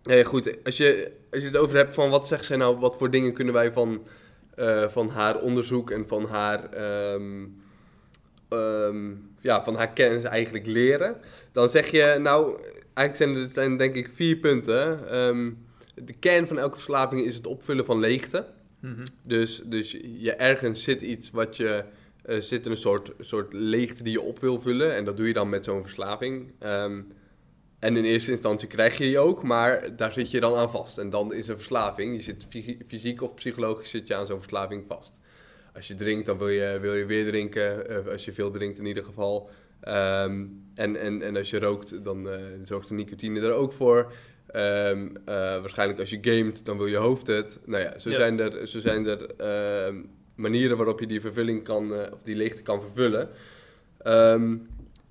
[0.08, 2.98] Nee, goed, als je, als je het over hebt van wat zegt zij nou, wat
[2.98, 4.08] voor dingen kunnen wij van,
[4.56, 7.46] eh, van haar onderzoek en van haar, ehm,
[8.50, 11.16] ehm, ja, van haar kennis eigenlijk leren,
[11.52, 12.60] dan zeg je nou,
[12.94, 15.10] eigenlijk zijn er zijn denk ik vier punten.
[15.10, 15.52] Ehm,
[15.96, 18.46] de kern van elke verslaving is het opvullen van leegte.
[18.80, 19.06] Mhm.
[19.24, 21.84] Dus, dus je ergens zit iets wat je.
[22.24, 24.96] eh zit een soort, soort leegte die je op wil vullen.
[24.96, 26.52] En dat doe je dan met zo'n verslaving.
[26.60, 27.02] Ehm,
[27.88, 30.98] en in eerste instantie krijg je die ook, maar daar zit je dan aan vast.
[30.98, 32.16] En dan is een verslaving.
[32.16, 35.14] Je zit fy- fysiek of psychologisch zit je aan zo'n verslaving vast.
[35.76, 37.90] Als je drinkt, dan wil je, wil je weer drinken.
[37.90, 39.50] eh, als je veel drinkt in ieder geval.
[39.82, 40.46] Ehm,
[40.76, 44.12] en, en, en als je rookt, dan eh, zorgt de nicotine er ook voor.
[44.48, 47.60] Ehm, eh, waarschijnlijk als je gamet, dan wil je hoofd het.
[47.66, 48.16] Nou ja, zo Ja.
[48.16, 49.96] zijn er, zo zijn er ehm,
[50.36, 53.30] manieren waarop je die vervulling kan, of die leegte kan vervullen.
[53.98, 54.56] Ehm,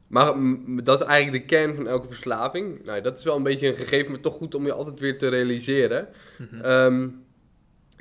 [0.07, 0.35] maar
[0.83, 2.85] dat is eigenlijk de kern van elke verslaving.
[2.85, 5.19] Nou, dat is wel een beetje een gegeven, maar toch goed om je altijd weer
[5.19, 6.09] te realiseren.
[6.39, 6.61] Mhm.
[6.61, 7.09] Ehm,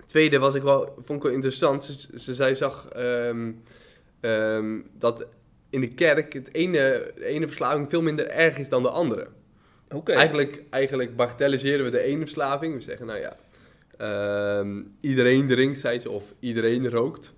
[0.05, 1.83] tweede was ik wel, vond ik wel interessant.
[1.83, 3.51] Ze, ze zij zag ehm,
[4.19, 5.27] ehm, dat
[5.69, 9.27] in de kerk het ene, de ene verslaving veel minder erg is dan de andere.
[9.89, 10.13] Oké.
[10.13, 12.75] Eigenlijk, eigenlijk bagatelliseren we de ene verslaving.
[12.75, 13.37] We zeggen, nou ja,
[14.99, 17.33] iedereen drinkt, zei ze, of iedereen rookt.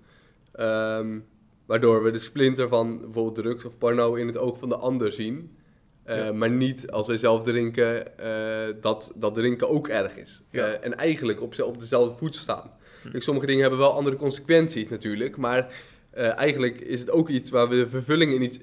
[1.68, 5.12] Waardoor we de splinter van bijvoorbeeld drugs of porno in het oog van de ander
[5.12, 5.56] zien.
[6.02, 6.32] Eh, Ja.
[6.32, 10.42] Maar niet als wij zelf drinken, eh, dat, dat drinken ook erg is.
[10.50, 10.66] Ja.
[10.66, 12.70] Eh, en eigenlijk op, op dezelfde voet staan.
[13.02, 13.20] Hm.
[13.20, 15.36] Sommige dingen hebben wel andere consequenties natuurlijk.
[15.36, 15.74] Maar
[16.12, 18.58] eigenlijk is het ook iets waar we de vervulling in iets,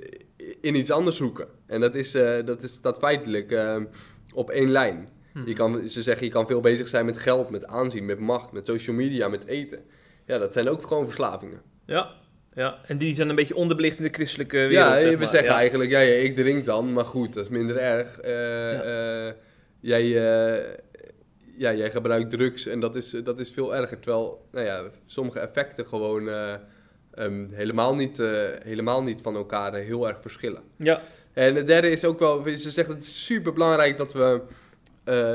[0.62, 1.48] in iets anders zoeken.
[1.66, 2.12] En dat, is,
[2.46, 3.60] dat is, staat feitelijk
[4.34, 5.10] op één lijn.
[5.34, 5.48] Mhm.
[5.48, 8.52] Je kan, ze zeggen, je kan veel bezig zijn met geld, met aanzien, met macht,
[8.52, 9.80] met social media, met eten.
[10.26, 11.62] Ja, dat zijn ook gewoon verslavingen.
[11.86, 12.12] Ja,
[12.56, 14.74] ja, en die zijn een beetje onderbelicht in de christelijke wereld.
[14.74, 15.28] ja, zeg we maar.
[15.28, 15.58] zeggen ja.
[15.58, 18.20] eigenlijk, ja, ja, ik drink dan, maar goed, dat is minder erg.
[18.20, 19.34] Eh, eh,
[19.80, 20.74] jij, eh,
[21.58, 24.00] ja, jij gebruikt drugs en dat is, dat is veel erger.
[24.00, 26.54] Terwijl, nou ja, sommige effecten gewoon eh,
[27.14, 28.18] ehm, helemaal, niet,
[28.64, 30.64] helemaal niet van elkaar heel erg verschillen.
[30.78, 31.02] Ja,
[31.34, 34.42] En het derde is ook wel, ze zegt het is super belangrijk dat we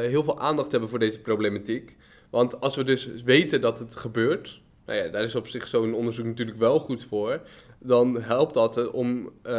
[0.09, 1.97] heel veel aandacht hebben voor deze problematiek.
[2.30, 4.61] Want als we dus weten dat het gebeurt,
[4.91, 7.41] nou ja, daar is op zich zo'n onderzoek natuurlijk wel goed voor,
[7.78, 9.53] dan helpt dat eh, om eh,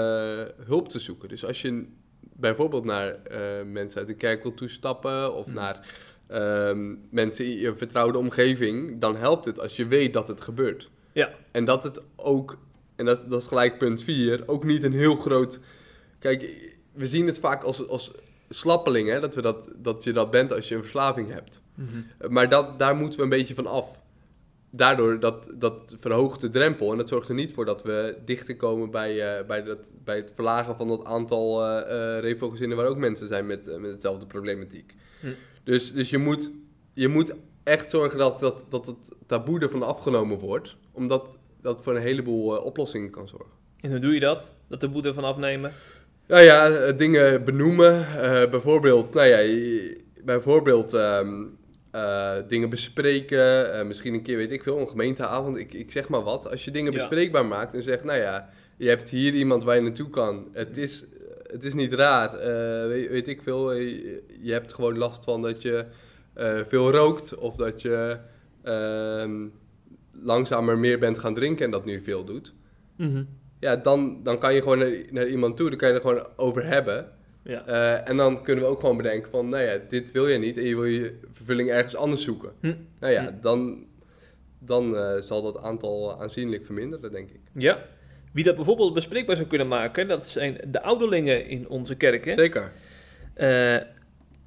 [0.65, 1.29] hulp te zoeken.
[1.29, 1.86] Dus als je
[2.19, 5.53] bijvoorbeeld naar eh, mensen uit de kerk wil toestappen of Hmm.
[5.53, 5.88] naar
[6.27, 10.89] ehm, mensen in je vertrouwde omgeving, dan helpt het als je weet dat het gebeurt.
[11.11, 11.29] Ja.
[11.51, 12.57] En dat het ook,
[12.95, 15.59] en dat, dat is gelijk punt 4, ook niet een heel groot.
[16.19, 18.11] Kijk, we zien het vaak als, als
[18.49, 21.61] slappeling, hè, dat, we dat, dat je dat bent als je een verslaving hebt.
[22.29, 23.99] Maar dat, daar moeten we een beetje van af.
[24.74, 28.55] Daardoor dat, dat verhoogt de drempel en dat zorgt er niet voor dat we dichter
[28.55, 31.78] komen bij, eh, bij, dat, bij het verlagen van dat aantal
[32.19, 34.95] revo-gezinnen waar ook mensen zijn met, met hetzelfde problematiek.
[35.19, 35.28] Hm.
[35.63, 36.51] Dus, dus je, moet,
[36.93, 41.95] je moet echt zorgen dat, dat, dat het taboe ervan afgenomen wordt, omdat dat voor
[41.95, 43.51] een heleboel oplossingen kan zorgen.
[43.82, 44.51] En hoe doe je dat?
[44.67, 45.72] Dat de boete van afnemen?
[46.28, 48.07] Nou ja, eh, dingen benoemen.
[48.49, 49.69] bijvoorbeeld, nou ja,
[50.24, 51.43] bijvoorbeeld ehm,
[51.91, 53.73] eh, dingen bespreken.
[53.73, 55.57] eh, misschien een keer, weet ik veel, een gemeenteavond.
[55.57, 56.49] Ik, ik zeg maar wat.
[56.49, 56.97] Als je dingen Ja.
[56.97, 60.47] bespreekbaar maakt en zegt, nou ja, je hebt hier iemand waar je naartoe kan.
[60.53, 61.05] Het is,
[61.51, 62.37] het is niet raar.
[62.37, 65.85] eh, weet, weet ik veel, je, je hebt gewoon last van dat je
[66.67, 67.35] veel rookt.
[67.35, 68.17] Of dat je
[68.63, 69.47] ehm,
[70.23, 72.53] langzamer meer bent gaan drinken en dat nu veel doet.
[72.97, 73.23] Mhm.
[73.59, 76.27] Ja, dan, dan kan je gewoon naar, naar iemand toe, dan kan je er gewoon
[76.35, 77.11] over hebben.
[77.43, 77.65] Ja.
[77.65, 80.57] Eh, en dan kunnen we ook gewoon bedenken van, nou ja, dit wil je niet
[80.57, 82.51] en je wil je vervulling ergens anders zoeken.
[82.59, 82.73] Hm.
[82.99, 83.41] Nou ja, Hm.
[83.41, 83.85] dan,
[84.59, 87.39] dan eh, zal dat aantal aanzienlijk verminderen, denk ik.
[87.53, 87.83] Ja.
[88.31, 92.33] Wie dat bijvoorbeeld bespreekbaar zou kunnen maken, dat zijn de ouderlingen in onze kerken.
[92.33, 92.71] Zeker.
[93.33, 93.75] Eh,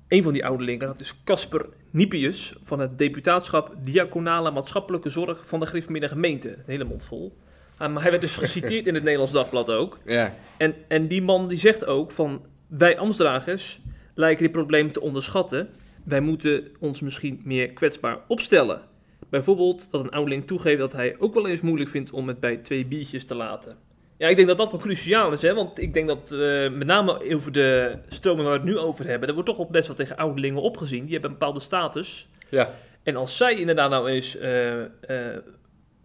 [0.08, 5.60] een van die ouderlingen, dat is Casper Niepius van het deputaatschap Diaconale Maatschappelijke Zorg van
[5.60, 6.48] de Gereformeerde Gemeente.
[6.48, 7.36] Een hele mond vol.
[7.76, 9.98] Ah, maar hij werd dus geciteerd in het Nederlands Dagblad ook.
[10.04, 10.34] Ja.
[10.56, 13.80] En, en die man die zegt ook van wij ambtsdragers
[14.14, 15.68] lijken dit probleem te onderschatten.
[16.04, 18.80] Wij moeten ons misschien meer kwetsbaar opstellen.
[19.28, 22.56] Bijvoorbeeld dat een ouderling toegeeft dat hij ook wel eens moeilijk vindt om het bij
[22.56, 23.76] twee biertjes te laten.
[24.16, 25.54] Ja, ik denk dat dat wel cruciaal is, hè?
[25.54, 29.06] want ik denk dat eh, met name over de stroming waar we het nu over
[29.06, 31.02] hebben, er wordt toch wel best wel tegen ouderlingen opgezien.
[31.02, 32.28] Die hebben een bepaalde status.
[32.48, 32.74] Ja.
[33.02, 34.88] En als zij inderdaad nou eens eh, eh,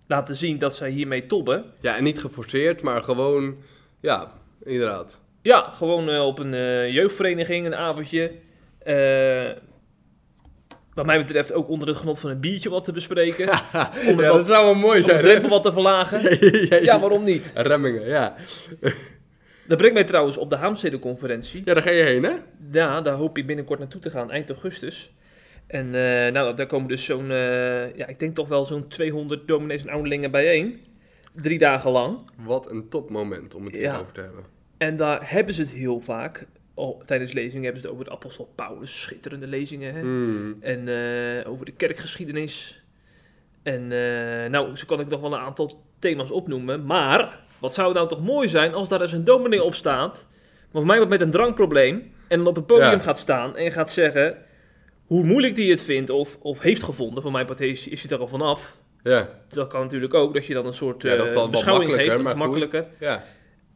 [0.08, 3.56] laten zien dat zij hiermee tobben, ja, en niet geforceerd, maar gewoon,
[4.00, 4.32] ja,
[4.64, 5.22] inderdaad.
[5.42, 8.32] Ja, gewoon eh, op een eh, jeugdvereniging, een avondje.
[8.80, 9.50] Eh,
[10.94, 13.48] wat mij betreft ook onder het genot van een biertje wat te bespreken.
[14.08, 16.38] om ja, wat, dat zou wel mooi om de zijn, drempel wat te verlagen.
[16.86, 17.52] Ja, waarom niet?
[17.56, 18.36] Remmingen, ja.
[19.68, 21.62] Dat brengt mij trouwens op de Haamstede-conferentie.
[21.66, 22.34] Ja, daar ga je heen, hè?
[22.72, 25.14] Ja, daar hoop ik binnenkort naartoe te gaan, eind augustus.
[25.68, 25.90] En
[26.34, 27.28] nou, daar komen dus zo'n,
[27.96, 30.80] ja, ik denk toch wel zo'n 200 dominees en ouderlingen bijeen.
[31.34, 32.22] Drie dagen lang.
[32.46, 33.80] Wat een topmoment om het Ja.
[33.80, 34.44] hierover te hebben.
[34.80, 36.46] En daar hebben ze het heel vaak.
[36.74, 39.02] Oh, tijdens lezingen hebben ze het over de apostel Paulus.
[39.02, 40.00] Schitterende lezingen, hè?
[40.02, 40.58] Hmm.
[40.60, 42.84] En eh, over de kerkgeschiedenis.
[43.64, 46.86] En eh, nou, zo kan ik nog wel een aantal thema's opnoemen.
[46.86, 50.26] Maar, wat zou het nou toch mooi zijn als daar eens een dominee op staat.
[50.72, 52.12] Voor mij wat met een drankprobleem.
[52.28, 53.00] En dan op het podium Ja.
[53.00, 54.38] gaat staan en gaat zeggen
[55.06, 57.22] hoe moeilijk die het vindt of, of heeft gevonden.
[57.22, 58.78] Voor mij part is, is hij er al vanaf.
[59.04, 61.52] Ja, Dat kan natuurlijk ook, dat je dan een soort Ja, dat is eh, dan
[61.52, 62.36] beschouwing Dat is maar goed.
[62.36, 62.86] makkelijker.
[63.00, 63.24] ja.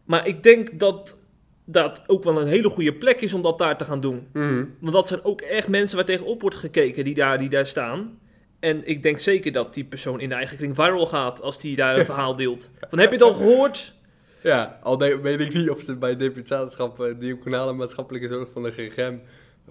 [0.04, 1.18] Maar ik denk dat
[1.66, 4.28] dat ook wel een hele goede plek is om dat daar te gaan doen.
[4.34, 4.66] Mhm.
[4.80, 8.20] Want dat zijn ook echt mensen waar tegenop wordt gekeken die daar, die daar staan.
[8.60, 11.76] En ik denk zeker dat die persoon in de eigen kring viral gaat als die
[11.76, 12.70] daar een verhaal deelt.
[12.90, 13.94] Van heb je het al gehoord?
[14.42, 18.72] Ja, al weet ik niet of ze bij deputaatschap uh, diaconale maatschappelijke zorg van de
[18.72, 19.16] GGM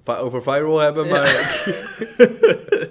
[0.06, 1.10] over viral hebben, Ja.
[1.10, 1.64] maar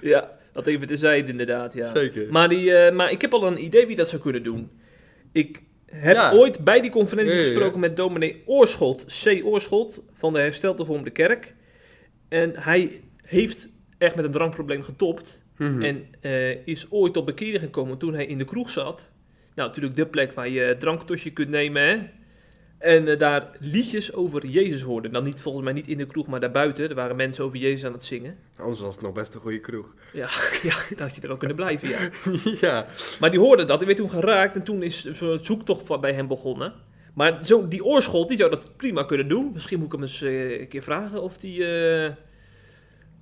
[0.00, 1.94] Ja, dat even tezijde inderdaad, ja.
[1.94, 2.26] zeker.
[2.30, 4.70] Maar, die, eh, maar ik heb al een idee wie dat zou kunnen doen.
[5.32, 5.62] Ik
[5.96, 6.32] heb Ja.
[6.32, 7.50] ooit bij die conferentie Ja, ja, ja.
[7.52, 9.40] gesproken met dominee Oorschot, C.
[9.44, 11.54] Oorschot, van de Herstelde Vormde Kerk.
[12.28, 13.68] En hij heeft
[13.98, 15.42] echt met een drankprobleem getopt.
[15.56, 15.82] Mhm.
[15.82, 19.08] En eh, is ooit tot bekering gekomen toen hij in de kroeg zat.
[19.54, 21.98] Nou, natuurlijk de plek waar je dranktosje kunt nemen, hè.
[22.86, 25.08] En eh, daar liedjes over Jezus hoorde.
[25.08, 26.88] Dan niet, volgens mij niet in de kroeg, maar daarbuiten.
[26.88, 28.36] Er waren mensen over Jezus aan het zingen.
[28.56, 29.94] Anders was het nog best een goede kroeg.
[30.12, 30.28] Ja,
[30.62, 31.98] ja dan had je er ook kunnen blijven, ja.
[32.68, 32.86] ja.
[33.20, 36.28] Maar die hoorde dat, die werd toen geraakt en toen is zo'n zoektocht bij hem
[36.28, 36.72] begonnen.
[37.14, 39.50] Maar zo, die oorschot, die zou dat prima kunnen doen.
[39.52, 42.12] Misschien moet ik hem eens eh, een keer vragen of die, eh,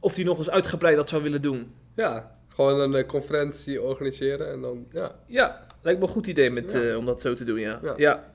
[0.01, 1.73] of die nog eens uitgebreid dat zou willen doen.
[1.95, 5.15] ja, gewoon een conferentie organiseren en dan, ja.
[5.27, 6.97] Ja, lijkt me een goed idee met, Ja.
[6.97, 7.81] om dat zo te doen, ja.
[7.83, 7.95] Ja.
[7.97, 8.34] ja.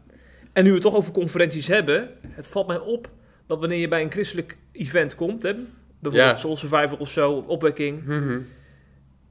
[0.54, 3.10] En nu we het toch over conferenties hebben, het valt mij op
[3.48, 5.54] dat wanneer je bij een christelijk event komt, hè,
[6.00, 6.36] bijvoorbeeld Ja.
[6.36, 8.40] Soul Survivor of zo, of opwekking, Mhm.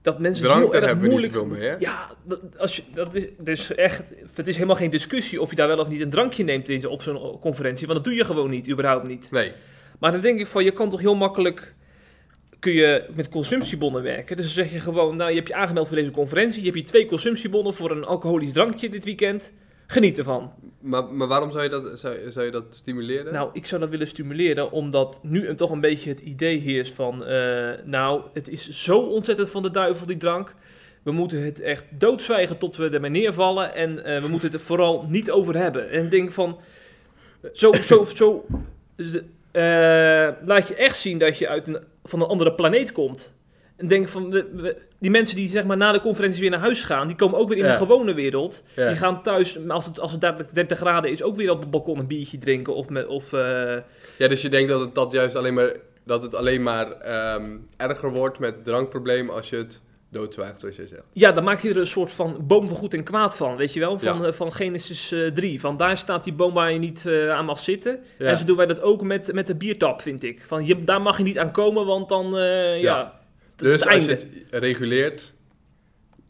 [0.03, 1.59] dat mensen Drank, heel erg hebben we niet moeilijk...
[1.59, 1.77] mee, hè?
[1.79, 4.03] Ja, dat, als je, dat is, dat is echt,
[4.35, 6.87] het is helemaal geen discussie of je daar wel of niet een drankje neemt in,
[6.87, 9.31] op zo'n conferentie, want dat doe je gewoon niet, überhaupt niet.
[9.31, 9.53] Nee.
[9.99, 11.75] Maar dan denk ik van, je kan toch heel makkelijk,
[12.59, 14.37] kun je met consumptiebonnen werken.
[14.37, 16.79] Dus dan zeg je gewoon, nou je hebt je aangemeld voor deze conferentie, je hebt
[16.79, 19.53] hier twee consumptiebonnen voor een alcoholisch drankje dit weekend.
[19.91, 20.53] Geniet ervan.
[20.81, 23.33] Maar, maar waarom zou je, dat, zou, zou je dat stimuleren?
[23.33, 26.93] Nou, ik zou dat willen stimuleren, omdat nu een, toch een beetje het idee heerst
[26.93, 27.25] van...
[27.25, 30.55] eh, nou, het is zo ontzettend van de duivel, die drank.
[31.03, 33.75] We moeten het echt doodzwijgen tot we ermee neervallen.
[33.75, 35.91] En eh, we moeten het er vooral niet over hebben.
[35.91, 36.59] En ik denk van...
[37.53, 38.47] Zo, zo, zo...
[39.51, 43.33] eh, laat je echt zien dat je uit een, van een andere planeet komt.
[43.77, 44.31] En denk van...
[44.31, 47.07] we- we- die mensen die zeg maar na de conferentie weer naar huis gaan...
[47.07, 47.71] die komen ook weer in Ja.
[47.73, 48.63] de gewone wereld.
[48.77, 48.89] ja.
[48.89, 51.71] Die gaan thuis, als het, als het daadwerkelijk 30 graden is, ook weer op het
[51.71, 52.75] balkon een biertje drinken.
[52.75, 53.77] Of, met, of eh,
[54.19, 55.73] ja, dus je denkt dat het, dat juist alleen maar,
[56.05, 60.77] dat het alleen maar ehm, erger wordt met het drankprobleem als je het doodzwijgt, zoals
[60.77, 61.03] jij zegt.
[61.13, 63.73] ja, dan maak je er een soort van boom van goed en kwaad van, weet
[63.73, 63.99] je wel?
[63.99, 64.27] Van, Ja.
[64.27, 65.61] eh, van Genesis eh 3.
[65.61, 67.99] Van daar staat die boom waar je niet eh, aan mag zitten.
[68.19, 70.43] En zo doen wij dat ook met, met de biertap, vind ik.
[70.47, 73.18] Van je, daar mag je niet aan komen, want dan, eh, ja,
[73.59, 75.33] Dus het als je het reguleert,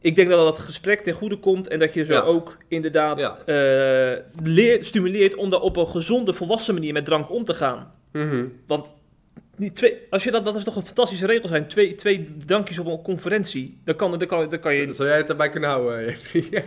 [0.00, 2.20] Ik denk dat dat gesprek ten goede komt en dat je zo Ja.
[2.20, 3.38] ook inderdaad Ja.
[3.44, 7.92] eh, leert, stimuleert om daar op een gezonde, volwassen manier met drank om te gaan.
[8.12, 8.86] mhm, Want
[9.56, 11.68] die twee, als je dat, dat is toch een fantastische regel zijn.
[11.68, 13.80] Twee, twee drankjes op een conferentie.
[13.84, 14.94] Dan kan, dan kan, dan kan je.
[14.94, 16.04] zou jij het erbij kunnen houden?
[16.06, 16.62] Jeffrey?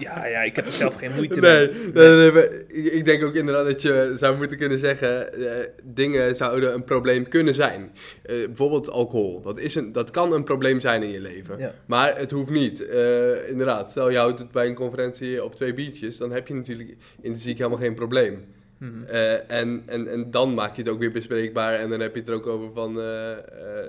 [0.00, 1.92] Ja, ja, ik heb er zelf geen moeite Nee, mee.
[1.92, 6.74] nee, nee, ik denk ook inderdaad dat je zou moeten kunnen zeggen, eh, dingen zouden
[6.74, 7.92] een probleem kunnen zijn.
[8.22, 11.58] Eh, bijvoorbeeld alcohol, dat, is een, dat kan een probleem zijn in je leven.
[11.58, 11.74] Ja.
[11.86, 12.86] Maar het hoeft niet.
[12.86, 16.54] Eh, inderdaad, stel je houdt het bij een conferentie op twee biertjes, dan heb je
[16.54, 18.44] natuurlijk intrinsiek helemaal geen probleem.
[18.78, 19.04] Mhm.
[19.48, 22.28] En, en, en dan maak je het ook weer bespreekbaar en dan heb je het
[22.28, 22.92] er ook over van,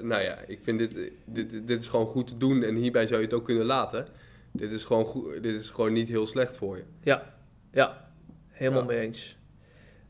[0.01, 3.19] nou ja, ik vind dit, dit, dit is gewoon goed te doen en hierbij zou
[3.19, 4.07] je het ook kunnen laten.
[4.57, 6.83] Dit is gewoon, goed, dit is gewoon niet heel slecht voor je.
[7.03, 7.33] Ja,
[7.71, 8.07] ja,
[8.51, 8.87] helemaal Ja.
[8.87, 9.37] mee eens.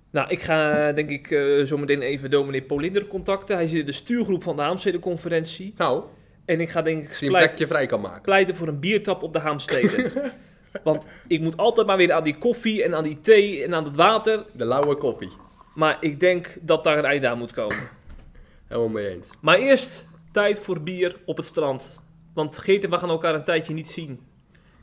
[0.09, 3.55] Nou, ik ga denk ik eh zo meteen even dominee Polinder contacten.
[3.55, 5.73] Hij zit in de stuurgroep van de Haamstede-conferentie.
[5.77, 6.03] Nou,
[6.45, 8.21] En ik ga denk ik pleit- plekje vrij kan maken.
[8.21, 10.11] pleiten voor een biertap op de Haamstede.
[10.83, 13.83] Want ik moet altijd maar weer aan die koffie en aan die thee en aan
[13.85, 14.45] het water.
[14.53, 15.29] De lauwe koffie.
[15.75, 17.89] Maar ik denk dat daar een einde aan moet komen.
[18.67, 19.29] Helemaal mee eens.
[19.41, 21.99] Maar eerst tijd voor bier op het strand.
[22.33, 24.19] Want vergeten, we gaan elkaar een tijdje niet zien.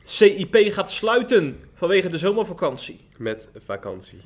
[0.03, 2.99] CIP gaat sluiten vanwege de zomervakantie.
[3.17, 4.21] Met vakantie.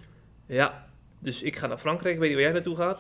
[0.46, 0.88] Ja,
[1.20, 2.14] dus ik ga naar Frankrijk.
[2.14, 3.00] Ik weet niet waar jij naartoe gaat.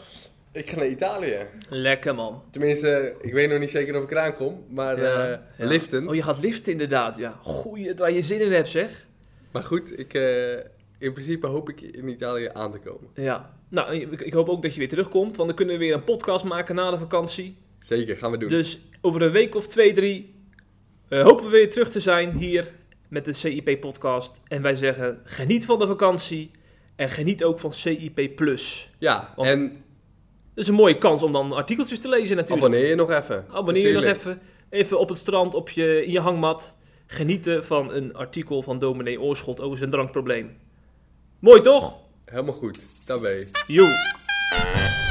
[0.51, 1.45] Ik ga naar Italië.
[1.69, 2.43] Lekker man.
[2.51, 5.65] Tenminste, ik weet nog niet zeker of ik eraan kom, maar Ja, eh ja.
[5.65, 6.07] liftend.
[6.07, 7.39] Oh, je gaat liften inderdaad, ja.
[7.41, 9.05] Goeie, waar je zin in hebt zeg.
[9.51, 10.53] Maar goed, ik, eh,
[10.97, 13.09] in principe hoop ik in Italië aan te komen.
[13.13, 13.55] Ja.
[13.69, 15.35] Nou, ik, ik hoop ook dat je weer terugkomt.
[15.35, 17.57] Want dan kunnen we weer een podcast maken na de vakantie.
[17.79, 18.49] Zeker, gaan we doen.
[18.49, 20.35] Dus over een week of twee, drie
[21.09, 22.71] eh, hopen we weer terug te zijn hier
[23.07, 24.31] met de CIP-podcast.
[24.47, 26.51] En wij zeggen, geniet van de vakantie
[26.95, 28.35] en geniet ook van CIP+.
[28.35, 28.89] Plus.
[28.97, 29.83] ja, Want- en
[30.53, 32.65] Dat is een mooie kans om dan artikeltjes te lezen natuurlijk.
[32.65, 33.45] abonneer je nog even.
[33.51, 34.41] Abonneer je nog even.
[34.69, 36.73] Even op het strand, op je, in je hangmat.
[37.07, 40.57] Genieten van een artikel van dominee Oorschot over zijn drankprobleem.
[41.39, 41.95] Mooi toch?
[42.25, 43.63] Helemaal goed, daar ben je.
[43.67, 45.06] Joe.